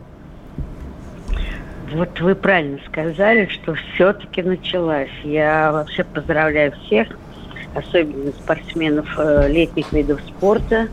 [1.91, 5.09] Вот вы правильно сказали, что все-таки началась.
[5.25, 7.09] Я вообще поздравляю всех,
[7.75, 10.89] особенно спортсменов э, летних видов спорта,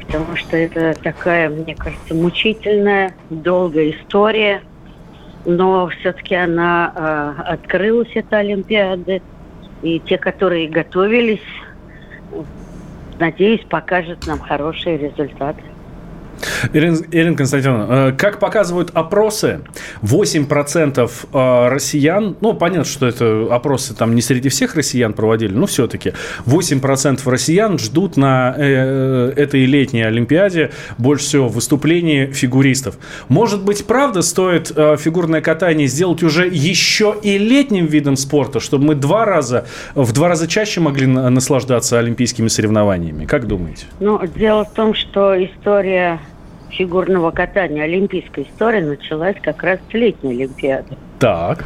[0.00, 4.60] потому что это такая, мне кажется, мучительная, долгая история–
[5.48, 9.20] но все-таки она э, открылась, эта Олимпиада,
[9.80, 11.40] и те, которые готовились,
[13.18, 15.62] надеюсь, покажут нам хорошие результаты.
[16.72, 19.60] Ирина, Константиновна, э, как показывают опросы,
[20.02, 25.66] 8% э, россиян, ну, понятно, что это опросы там не среди всех россиян проводили, но
[25.66, 26.12] все-таки
[26.46, 32.98] 8% россиян ждут на э, этой летней Олимпиаде больше всего выступлений фигуристов.
[33.28, 38.94] Может быть, правда, стоит фигурное катание сделать уже еще и летним видом спорта, чтобы мы
[38.94, 43.24] два раза, в два раза чаще могли наслаждаться олимпийскими соревнованиями?
[43.24, 43.86] Как думаете?
[44.00, 46.20] Ну, дело в том, что история
[46.70, 50.96] фигурного катания, олимпийская история началась как раз с летней Олимпиады.
[51.18, 51.64] Так.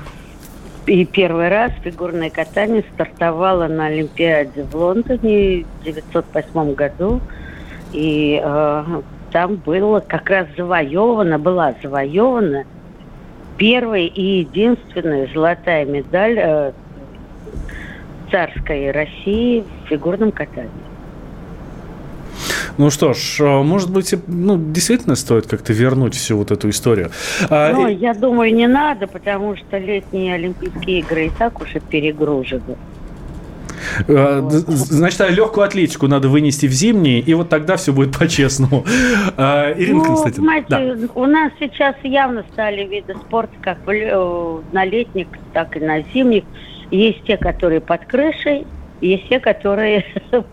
[0.86, 7.20] И первый раз фигурное катание стартовало на Олимпиаде в Лондоне в 1908 году.
[7.92, 8.84] И э,
[9.30, 12.64] там было как раз завоевана, была завоевана
[13.56, 16.72] первая и единственная золотая медаль э,
[18.30, 20.70] царской России в фигурном катании.
[22.78, 27.10] Ну что ж, э, может быть, ну, действительно стоит как-то вернуть всю вот эту историю.
[27.48, 32.76] А, ну, я думаю, не надо, потому что летние Олимпийские игры и так уже перегружены.
[34.08, 38.84] Э, значит, а легкую атлетику надо вынести в зимние, и вот тогда все будет по-честному.
[39.36, 40.64] А, Ирина ну, Константиновна.
[40.68, 41.08] Знаете, да.
[41.14, 46.44] у нас сейчас явно стали виды спорта как э, на летних, так и на зимних.
[46.90, 48.66] Есть те, которые под крышей,
[49.00, 50.04] есть те, которые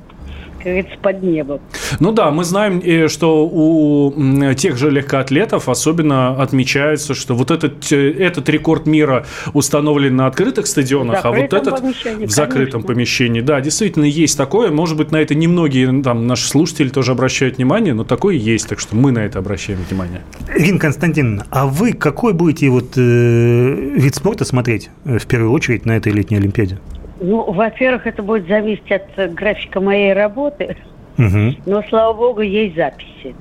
[0.59, 1.59] как говорится, под небом.
[1.99, 4.13] Ну да, мы знаем, э, что у
[4.55, 10.67] тех же легкоатлетов особенно отмечается, что вот этот, э, этот рекорд мира установлен на открытых
[10.67, 12.87] стадионах, а вот этот в закрытом конечно.
[12.87, 13.41] помещении.
[13.41, 14.69] Да, действительно есть такое.
[14.71, 18.79] Может быть, на это немногие там, наши слушатели тоже обращают внимание, но такое есть, так
[18.79, 20.21] что мы на это обращаем внимание.
[20.55, 25.85] Ирина Константиновна, а вы какой будете вот, э, вид спорта смотреть э, в первую очередь
[25.85, 26.77] на этой летней Олимпиаде?
[27.19, 30.77] Ну, во-первых, это будет зависеть от графика моей работы.
[31.17, 31.55] Угу.
[31.65, 33.35] Но, слава богу, есть записи.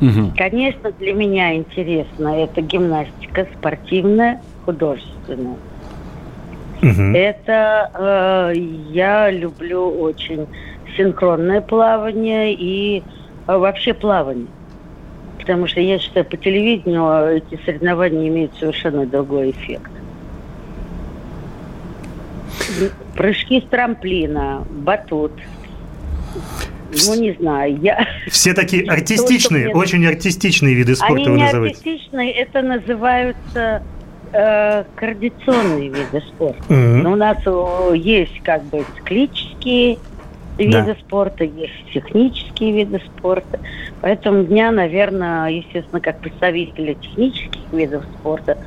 [0.00, 0.32] Угу.
[0.36, 5.56] Конечно, для меня интересно это гимнастика спортивная, художественная.
[6.82, 7.16] Угу.
[7.16, 8.58] Это э,
[8.90, 10.46] я люблю очень
[10.96, 13.02] синхронное плавание и
[13.46, 14.48] а, вообще плавание.
[15.38, 19.90] Потому что я считаю, по телевидению эти соревнования имеют совершенно другой эффект.
[23.14, 25.32] Прыжки с трамплина, батут.
[27.06, 28.06] Ну, не знаю, я...
[28.28, 31.78] Все такие артистичные, То, очень артистичные виды спорта Они вы не называете.
[31.78, 33.82] артистичные, это называются
[34.32, 36.62] э, координационные виды спорта.
[36.68, 37.02] Mm-hmm.
[37.02, 37.38] Но у нас
[37.94, 39.98] есть как бы циклические
[40.58, 40.96] виды да.
[41.00, 43.58] спорта, есть технические виды спорта.
[44.00, 48.58] Поэтому дня, наверное, естественно, как представителя технических видов спорта,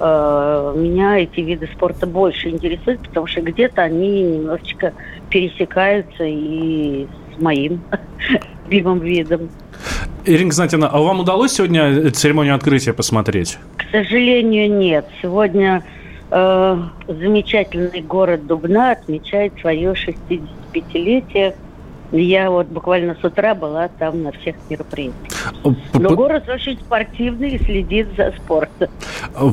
[0.00, 4.92] э, меня эти виды спорта больше интересуют, потому что где-то они немножечко
[5.30, 7.80] пересекаются и с моим
[8.64, 9.50] любимым видом.
[10.24, 13.58] Ирина Константиновна, а вам удалось сегодня церемонию открытия посмотреть?
[13.76, 15.06] К сожалению, нет.
[15.20, 15.84] Сегодня
[16.30, 21.54] э, замечательный город Дубна отмечает свое 65-летие.
[22.16, 25.32] Я вот буквально с утра была там на всех мероприятиях.
[25.94, 28.88] Но город очень спортивный и следит за спортом.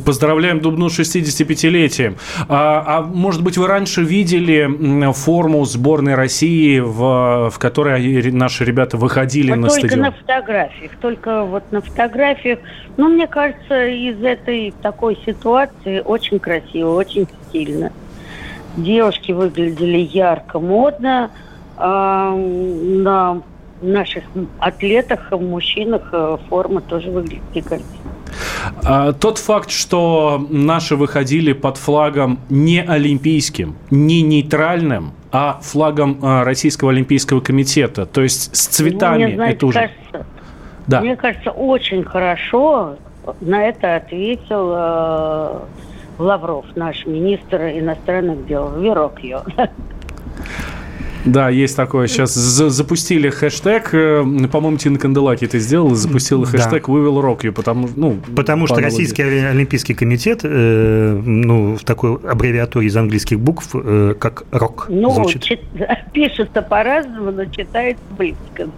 [0.05, 2.17] Поздравляем Дубну с 65-летием.
[2.47, 8.95] А, а может быть, вы раньше видели форму сборной России, в, в которой наши ребята
[8.95, 10.05] выходили вот на только стадион?
[10.05, 10.91] Только на фотографиях.
[11.01, 12.59] Только вот на фотографиях.
[12.97, 17.91] Ну, мне кажется, из этой такой ситуации очень красиво, очень стильно.
[18.77, 21.31] Девушки выглядели ярко, модно.
[21.83, 23.41] А, на
[23.81, 24.23] наших
[24.59, 27.87] атлетах, мужчинах э, форма тоже выглядит красиво.
[28.83, 36.43] А, тот факт, что наши выходили под флагом не олимпийским, не нейтральным, а флагом а,
[36.43, 39.79] Российского олимпийского комитета, то есть с цветами, мне, знаете, это уже...
[39.79, 40.25] Кажется,
[40.85, 41.01] да.
[41.01, 42.97] Мне кажется, очень хорошо
[43.39, 45.59] на это ответил э,
[46.19, 49.41] Лавров, наш министр иностранных дел, Верок ее.
[51.25, 52.07] Да, есть такое.
[52.07, 53.93] Сейчас запустили хэштег.
[53.93, 55.95] Э, по-моему, Тина Канделаки это сделала.
[55.95, 56.93] Запустила хэштег да.
[56.93, 62.15] «We will rock you», потому, ну, потому что Российский Олимпийский комитет, э, ну, в такой
[62.15, 65.43] аббревиатуре из английских букв, э, как «рок» ну, звучит.
[65.43, 65.61] Чит...
[66.13, 68.69] пишется по-разному, но читается близко.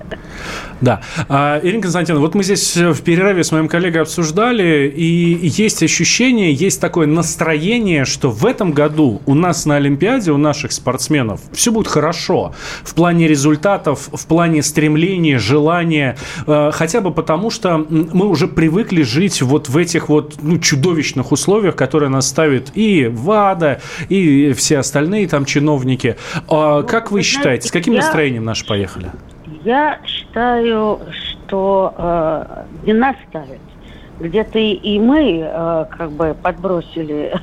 [0.81, 1.01] Да.
[1.29, 6.53] А, Ирина Константиновна, вот мы здесь в перерыве с моим коллегой обсуждали, и есть ощущение,
[6.53, 11.71] есть такое настроение, что в этом году у нас на Олимпиаде, у наших спортсменов все
[11.71, 16.15] будет хорошо хорошо в плане результатов, в плане стремления, желания,
[16.47, 21.31] э, хотя бы потому, что мы уже привыкли жить вот в этих вот ну, чудовищных
[21.31, 26.17] условиях, которые нас ставят и ВАДА, и все остальные там чиновники.
[26.47, 29.11] А ну, как вы, считаете, с каким настроением наши поехали?
[29.63, 33.59] Я считаю, что э, не нас ставят.
[34.19, 37.33] Где-то и мы э, как бы подбросили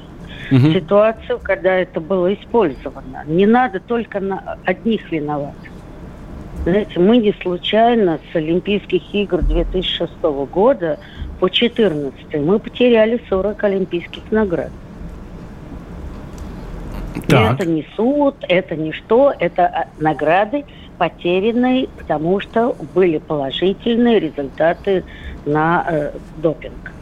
[0.51, 0.73] угу.
[0.73, 3.25] ситуацию, когда это было использовано.
[3.27, 5.55] Не надо только на одних виноват.
[6.65, 10.13] Знаете, мы не случайно с Олимпийских игр 2006
[10.53, 10.99] года
[11.41, 14.71] по 14 мы потеряли 40 олимпийских наград.
[17.27, 17.55] Так.
[17.55, 20.65] Это не суд, это не что, это а, награды
[20.99, 25.03] потерянные, потому что были положительные результаты
[25.47, 26.93] на э, допинг.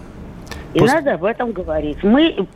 [0.74, 0.94] И Пусть...
[0.94, 2.02] надо об этом говорить.
[2.04, 2.46] Мы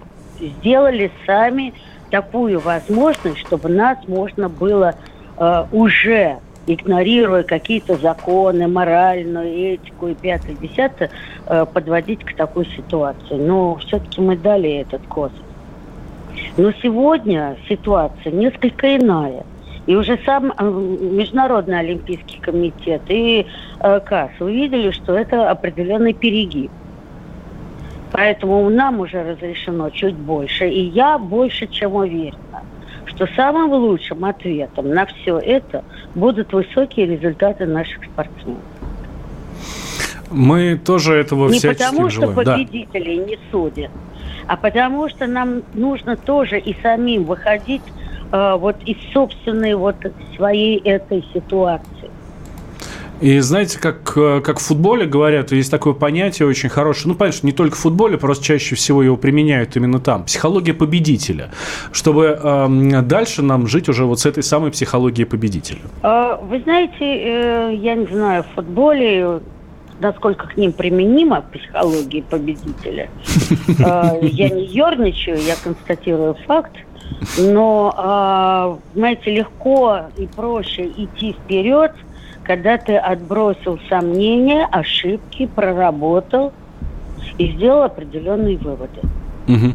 [0.43, 1.73] сделали сами
[2.11, 4.95] такую возможность, чтобы нас можно было
[5.39, 11.11] э, уже игнорируя какие-то законы, моральную этику и пятое, десятое,
[11.47, 13.35] э, подводить к такой ситуации.
[13.35, 15.39] Но все-таки мы дали этот козырь.
[16.57, 19.45] Но сегодня ситуация несколько иная.
[19.87, 23.47] И уже сам э, Международный Олимпийский комитет и
[23.81, 26.71] э, КАС увидели, что это определенный перегиб.
[28.13, 30.69] Поэтому нам уже разрешено чуть больше.
[30.69, 32.63] И я больше чем уверена,
[33.07, 35.83] что самым лучшим ответом на все это
[36.15, 38.61] будут высокие результаты наших спортсменов.
[40.31, 42.33] Мы тоже этого Не всячески потому, желаем.
[42.33, 43.25] что победителей да.
[43.25, 43.91] не судят,
[44.47, 47.83] а потому что нам нужно тоже и самим выходить
[48.31, 49.97] э, вот из собственной вот
[50.37, 52.02] своей этой ситуации.
[53.23, 57.47] И знаете, как, э, как в футболе говорят, есть такое понятие очень хорошее, ну, понятно,
[57.47, 60.25] не только в футболе, просто чаще всего его применяют именно там.
[60.25, 61.51] Психология победителя.
[61.93, 65.79] Чтобы э, дальше нам жить уже вот с этой самой психологией победителя.
[66.03, 69.41] А, вы знаете, э, я не знаю, в футболе
[70.01, 73.09] насколько к ним применима психология победителя.
[73.85, 76.73] А, я не ерничаю, я констатирую факт.
[77.39, 81.93] Но, а, знаете, легко и проще идти вперед–
[82.45, 86.53] когда ты отбросил сомнения, ошибки, проработал
[87.39, 89.01] и сделал определенные выводы.
[89.49, 89.75] Угу.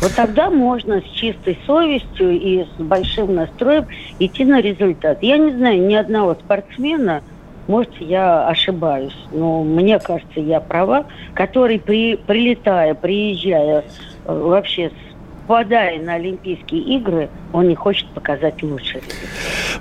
[0.00, 3.86] Вот тогда можно с чистой совестью и с большим настроем
[4.18, 5.22] идти на результат.
[5.22, 7.22] Я не знаю ни одного спортсмена,
[7.70, 13.84] может, я ошибаюсь, но мне кажется, я права, который, при, прилетая, приезжая
[14.24, 15.09] э, вообще с
[15.50, 19.00] попадая на Олимпийские игры, он не хочет показать лучше.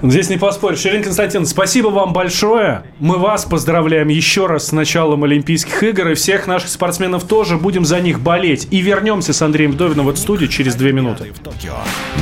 [0.01, 0.83] Здесь не поспоришь.
[0.83, 2.81] Ирина Константиновна, спасибо вам большое.
[2.97, 6.07] Мы вас поздравляем еще раз с началом Олимпийских игр.
[6.09, 7.57] И всех наших спортсменов тоже.
[7.57, 8.67] Будем за них болеть.
[8.71, 11.31] И вернемся с Андреем Вдовиным в эту студию через две минуты.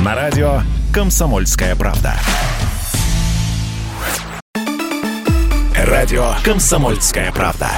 [0.04, 0.60] На радио
[0.92, 2.12] «Комсомольская правда».
[5.74, 7.70] Радио «Комсомольская правда».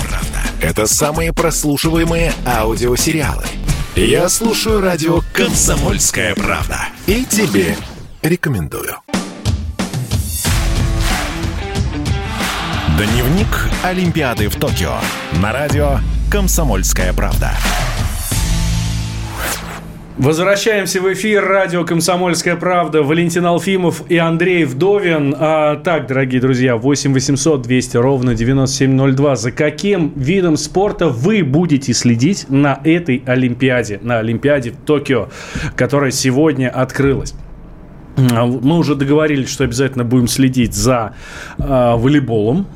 [0.60, 3.44] Это самые прослушиваемые аудиосериалы–
[3.96, 7.76] я слушаю радио «Комсомольская правда» и тебе
[8.22, 8.96] рекомендую.
[12.96, 14.94] Дневник Олимпиады в Токио
[15.40, 15.98] на радио
[16.30, 17.52] «Комсомольская правда».
[20.20, 21.42] Возвращаемся в эфир.
[21.42, 23.02] Радио «Комсомольская правда».
[23.02, 25.34] Валентин Алфимов и Андрей Вдовин.
[25.38, 29.36] А, так, дорогие друзья, 8 800 200 ровно 9702.
[29.36, 33.98] За каким видом спорта вы будете следить на этой Олимпиаде?
[34.02, 35.30] На Олимпиаде в Токио,
[35.74, 37.32] которая сегодня открылась.
[38.18, 41.14] Мы уже договорились, что обязательно будем следить за
[41.56, 42.66] э, волейболом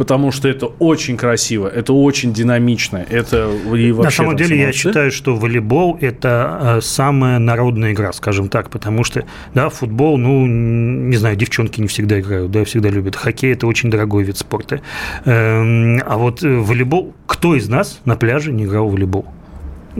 [0.00, 4.02] потому что это очень красиво, это очень динамично, это и вообще...
[4.02, 9.04] На самом деле я считаю, что волейбол– это э, самая народная игра, скажем так, потому
[9.04, 13.14] что, да, футбол, ну, не знаю, девчонки не всегда играют, да, всегда любят.
[13.14, 14.80] Хоккей– это очень дорогой вид спорта.
[15.26, 19.26] Эм, а вот э, волейбол, кто из нас на пляже не играл в волейбол?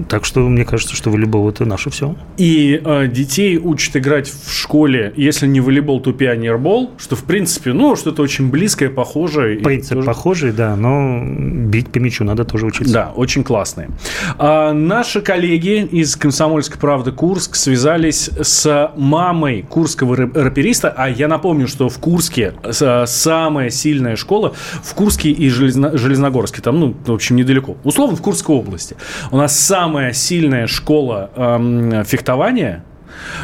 [0.09, 2.15] Так что мне кажется, что волейбол это наше все.
[2.37, 7.73] И э, детей учат играть в школе, если не волейбол, то пионербол, что в принципе,
[7.73, 9.59] ну, что-то очень близкое, похожее.
[9.59, 10.07] Принцип тоже...
[10.07, 12.93] похожий, да, но бить по мячу надо тоже учиться.
[12.93, 13.91] Да, очень классные.
[14.39, 21.67] А, наши коллеги из «Комсомольской правды» Курск связались с мамой курского рапериста, а я напомню,
[21.67, 25.97] что в Курске самая сильная школа в Курске и Железно...
[25.97, 27.77] Железногорске, там, ну, в общем, недалеко.
[27.85, 28.97] Условно, в Курской области.
[29.31, 29.80] У нас самая
[30.13, 32.85] сильная школа эм, фехтования,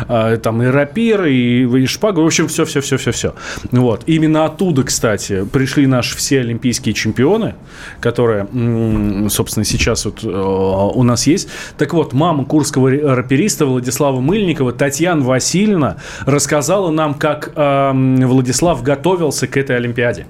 [0.09, 3.35] э, там и рапиры, и, и шпага, в общем, все-все-все-все-все.
[3.73, 4.03] Вот.
[4.07, 7.55] Именно оттуда, кстати, пришли наши все олимпийские чемпионы,
[8.01, 8.47] которые,
[9.29, 11.49] собственно, сейчас вот э, у нас есть.
[11.79, 19.47] Так вот, мама курского рапериста Владислава Мыльникова, Татьяна Васильевна, рассказала нам, как э, Владислав готовился
[19.47, 20.27] к этой Олимпиаде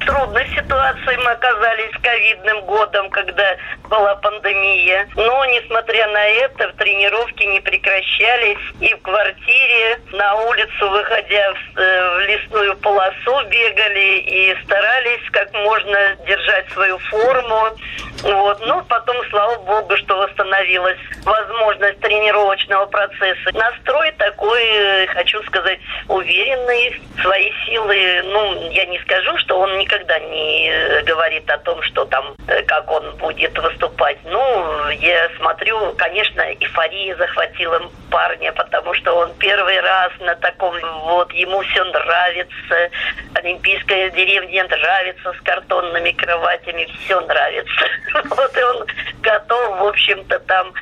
[0.00, 3.56] трудной ситуации мы оказались ковидным годом, когда
[3.88, 5.08] была пандемия.
[5.16, 8.58] Но, несмотря на это, тренировки не прекращались.
[8.80, 15.52] И в квартире, на улицу, выходя в, э, в лесную полосу, бегали и старались как
[15.52, 17.76] можно держать свою форму.
[18.22, 18.60] Вот.
[18.66, 23.50] Но потом, слава богу, что восстановилась возможность тренировочного процесса.
[23.54, 25.78] Настрой такой, э, хочу сказать,
[26.08, 28.22] уверенный, свои силы.
[28.24, 32.34] Ну, я не скажу, что он никогда никогда не э, говорит о том, что там,
[32.46, 34.18] э, как он будет выступать.
[34.24, 40.74] Ну, я смотрю, конечно, эйфория захватила парня, потому что он первый раз на таком,
[41.04, 42.90] вот, ему все нравится,
[43.34, 47.84] олимпийская деревня нравится с картонными кроватями, все нравится.
[48.30, 48.86] Вот и он
[49.22, 50.72] готов, в общем-то, там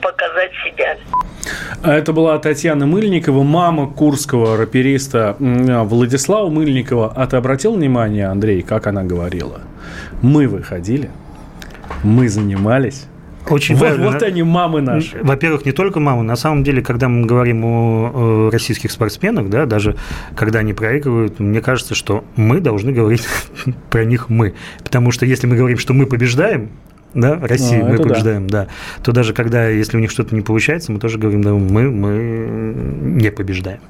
[0.00, 0.96] показать себя.
[1.82, 7.12] А это была Татьяна Мыльникова, мама курского рапериста Владислава Мыльникова.
[7.14, 9.60] А ты обратил внимание, Андрей, как она говорила?
[10.20, 11.10] Мы выходили,
[12.02, 13.06] мы занимались,
[13.48, 15.18] очень вот, вот они, мамы наши.
[15.20, 16.22] Во-первых, не только мамы.
[16.22, 19.96] На самом деле, когда мы говорим о российских спортсменах, да, даже
[20.36, 23.26] когда они проигрывают, мне кажется, что мы должны говорить
[23.90, 24.54] про них мы.
[24.84, 26.70] Потому что если мы говорим, что мы побеждаем,
[27.14, 28.64] да, России а, мы побеждаем, да.
[28.64, 31.90] да, то даже когда, если у них что-то не получается, мы тоже говорим, да, мы,
[31.90, 32.74] мы
[33.20, 33.80] не побеждаем.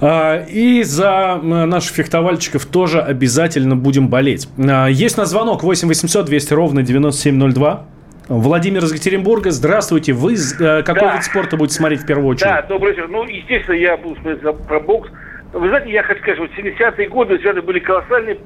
[0.00, 4.48] А, и за наших фехтовальщиков тоже обязательно будем болеть.
[4.58, 7.86] А, есть на звонок 8 800 200 ровно 9702.
[8.28, 10.12] Владимир из Екатеринбурга, здравствуйте.
[10.12, 11.14] Вы э, какой да.
[11.14, 12.50] вид спорта будете смотреть в первую очередь?
[12.50, 13.08] Да, добрый вечер.
[13.08, 15.08] Ну, естественно, я буду смотреть про бокс.
[15.54, 18.38] Вы знаете, я хочу сказать, вот 70-е годы это были колоссальные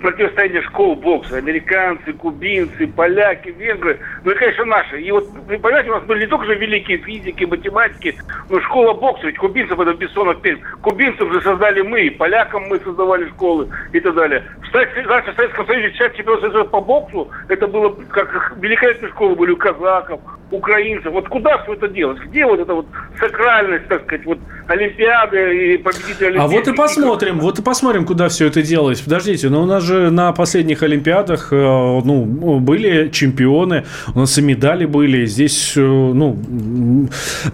[0.00, 1.36] противостояние школ бокса.
[1.36, 5.00] Американцы, кубинцы, поляки, венгры, ну и, конечно, наши.
[5.00, 8.16] И вот, вы понимаете, у нас были не только же великие физики, математики,
[8.48, 10.60] но школа бокса, ведь кубинцев это Бессонов перед.
[10.82, 14.44] Кубинцев же создали мы, полякам мы создавали школы и так далее.
[14.60, 19.52] В, раньше в Советском Союзе часть чемпионата по боксу, это было как великолепные школы были
[19.52, 20.20] у казаков,
[20.50, 21.12] украинцев.
[21.12, 22.20] Вот куда все это делать?
[22.20, 22.86] Где вот эта вот
[23.18, 24.38] сакральность, так сказать, вот
[24.68, 29.02] Олимпиады и победители А вот и посмотрим, вот и посмотрим, куда все это делать.
[29.02, 33.84] Подождите, но у нас же на последних Олимпиадах э, ну, были чемпионы,
[34.14, 35.26] у нас и медали были.
[35.26, 36.38] Здесь, э, ну,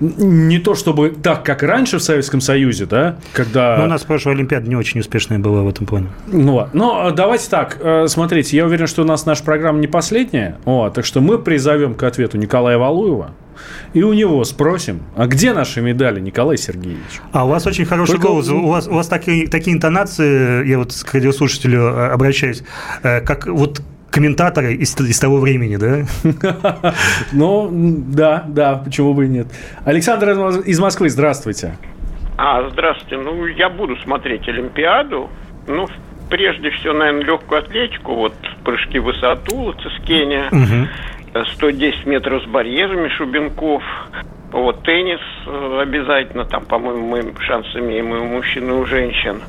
[0.01, 3.77] не то чтобы так, как раньше в Советском Союзе, да, когда...
[3.79, 6.09] Но у нас прошлая Олимпиада не очень успешная была в этом плане.
[6.27, 10.57] Ну, но давайте так, э, смотрите, я уверен, что у нас наша программа не последняя,
[10.65, 13.31] вот, так что мы призовем к ответу Николая Валуева,
[13.93, 17.21] и у него спросим, а где наши медали, Николай Сергеевич?
[17.33, 18.29] А у вас очень хороший Только...
[18.29, 18.49] голос.
[18.49, 22.63] У вас, у вас такие, такие интонации, я вот к радиослушателю э, обращаюсь,
[23.03, 23.81] э, как вот
[24.11, 26.95] комментаторы из, из того времени, да?
[27.33, 29.47] Ну, да, да, почему бы и нет.
[29.85, 30.31] Александр
[30.65, 31.77] из Москвы, здравствуйте.
[32.39, 33.17] А, здравствуйте.
[33.19, 35.29] Ну, я буду смотреть Олимпиаду.
[35.67, 35.87] Ну,
[36.29, 38.35] прежде всего, наверное, легкую атлетику, вот
[38.65, 40.49] прыжки в высоту, Цискения.
[40.51, 40.89] Угу.
[41.55, 43.83] 110 метров с барьерами Шубенков.
[44.53, 49.43] Вот теннис э, обязательно, там, по-моему, мы шанс имеем и у мужчин, и у женщин.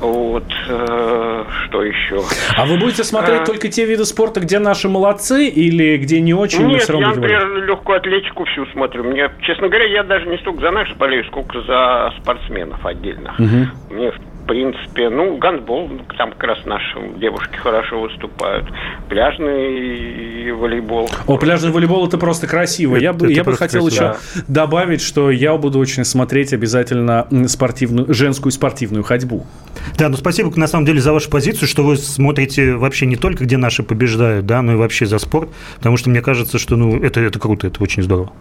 [0.00, 2.22] Вот, э, что еще?
[2.56, 3.44] А вы будете смотреть а...
[3.44, 6.66] только те виды спорта, где наши молодцы, или где не очень?
[6.66, 9.04] Нет, я, например, легкую атлетику всю смотрю.
[9.04, 13.34] Мне, честно говоря, я даже не столько за наших болею, сколько за спортсменов отдельно.
[13.38, 13.94] Угу.
[13.94, 14.12] Мне
[14.50, 18.66] принципе, ну, гандбол, там как раз наши девушки хорошо выступают.
[19.10, 21.10] Пляжный волейбол.
[21.26, 22.94] О, пляжный волейбол это просто красиво.
[22.94, 24.04] Это, я бы, я бы хотел красиво.
[24.04, 29.44] еще добавить, что я буду очень смотреть обязательно спортивную, женскую спортивную ходьбу.
[29.98, 33.44] Да, ну спасибо на самом деле за вашу позицию, что вы смотрите вообще не только,
[33.44, 35.48] где наши побеждают, да, но и вообще за спорт,
[35.78, 38.32] потому что мне кажется, что ну, это, это круто, это очень здорово.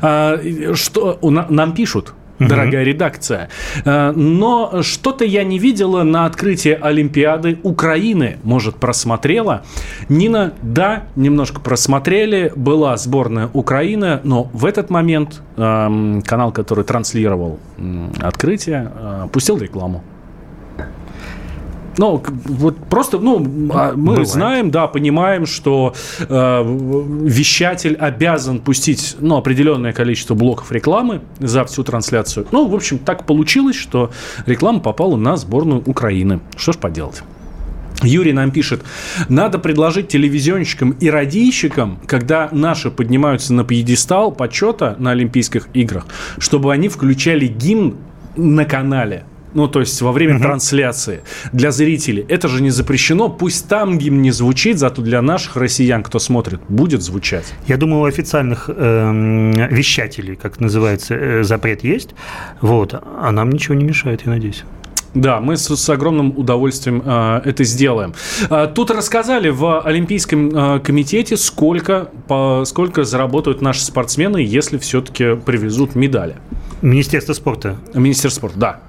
[0.00, 0.38] А,
[0.74, 2.90] что нам пишут, дорогая угу.
[2.90, 3.48] редакция.
[3.84, 8.38] Э, но что-то я не видела на открытии Олимпиады Украины.
[8.42, 9.64] Может, просмотрела?
[10.08, 12.52] Нина, да, немножко просмотрели.
[12.56, 17.58] Была сборная Украины, но в этот момент эм, канал, который транслировал
[18.20, 20.02] открытие, э, пустил рекламу.
[21.98, 23.38] Ну, вот просто, ну,
[23.72, 24.28] а, мы Бывает.
[24.28, 26.62] знаем, да, понимаем, что э,
[27.22, 32.46] вещатель обязан пустить, ну, определенное количество блоков рекламы за всю трансляцию.
[32.52, 34.10] Ну, в общем, так получилось, что
[34.46, 36.40] реклама попала на сборную Украины.
[36.56, 37.22] Что ж поделать.
[38.02, 38.82] Юрий нам пишет,
[39.28, 46.06] надо предложить телевизионщикам и радийщикам, когда наши поднимаются на пьедестал почета на Олимпийских играх,
[46.38, 47.96] чтобы они включали гимн
[48.36, 49.24] на канале
[49.54, 50.44] ну, то есть во время угу.
[50.44, 52.24] трансляции для зрителей.
[52.28, 53.28] Это же не запрещено.
[53.28, 57.54] Пусть там гимн не звучит, зато для наших россиян, кто смотрит, будет звучать.
[57.66, 62.10] Я думаю, у официальных э, вещателей, как называется, э, запрет есть.
[62.60, 62.94] Вот.
[62.94, 64.64] А нам ничего не мешает, я надеюсь.
[65.14, 68.14] Да, мы с, с огромным удовольствием э, это сделаем.
[68.50, 75.36] Э, тут рассказали в Олимпийском э, комитете, сколько, по, сколько заработают наши спортсмены, если все-таки
[75.36, 76.36] привезут медали.
[76.82, 77.76] Министерство спорта.
[77.94, 78.80] Министерство спорта, да.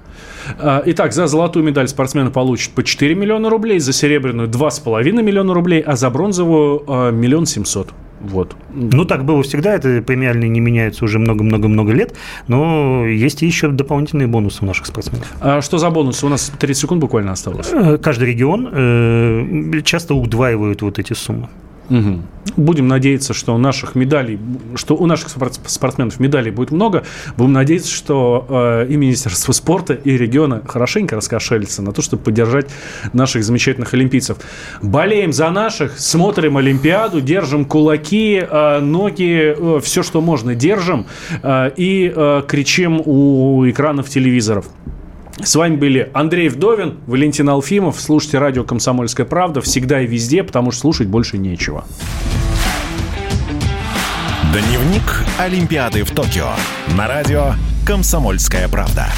[0.58, 5.54] А, итак, за золотую медаль спортсмены получат по 4 миллиона рублей, за серебряную 2,5 миллиона
[5.54, 7.88] рублей, а за бронзовую а, миллион семьсот.
[8.20, 8.56] Вот.
[8.72, 12.14] Ну, так было всегда, это премиальные не меняются уже много-много-много лет,
[12.48, 15.30] но есть еще дополнительные бонусы у наших спортсменов.
[15.40, 16.24] А что за бонусы?
[16.24, 17.70] У нас 30 секунд буквально осталось.
[17.72, 21.48] Э, каждый регион э, часто удваивает вот эти суммы.
[21.90, 22.22] Угу.
[22.56, 24.38] Будем надеяться, что у наших медалей,
[24.76, 27.04] что у наших спортсменов медалей будет много.
[27.36, 32.66] Будем надеяться, что э, и Министерство спорта, и региона хорошенько раскошелятся на то, чтобы поддержать
[33.12, 34.38] наших замечательных олимпийцев.
[34.82, 41.06] Болеем за наших, смотрим Олимпиаду, держим кулаки, э, ноги, э, все, что можно, держим
[41.42, 44.66] э, и э, кричим у экранов телевизоров.
[45.42, 48.00] С вами были Андрей Вдовин, Валентин Алфимов.
[48.00, 51.84] Слушайте радио «Комсомольская правда» всегда и везде, потому что слушать больше нечего.
[54.52, 56.48] Дневник Олимпиады в Токио
[56.96, 57.52] на радио
[57.86, 59.08] «Комсомольская правда».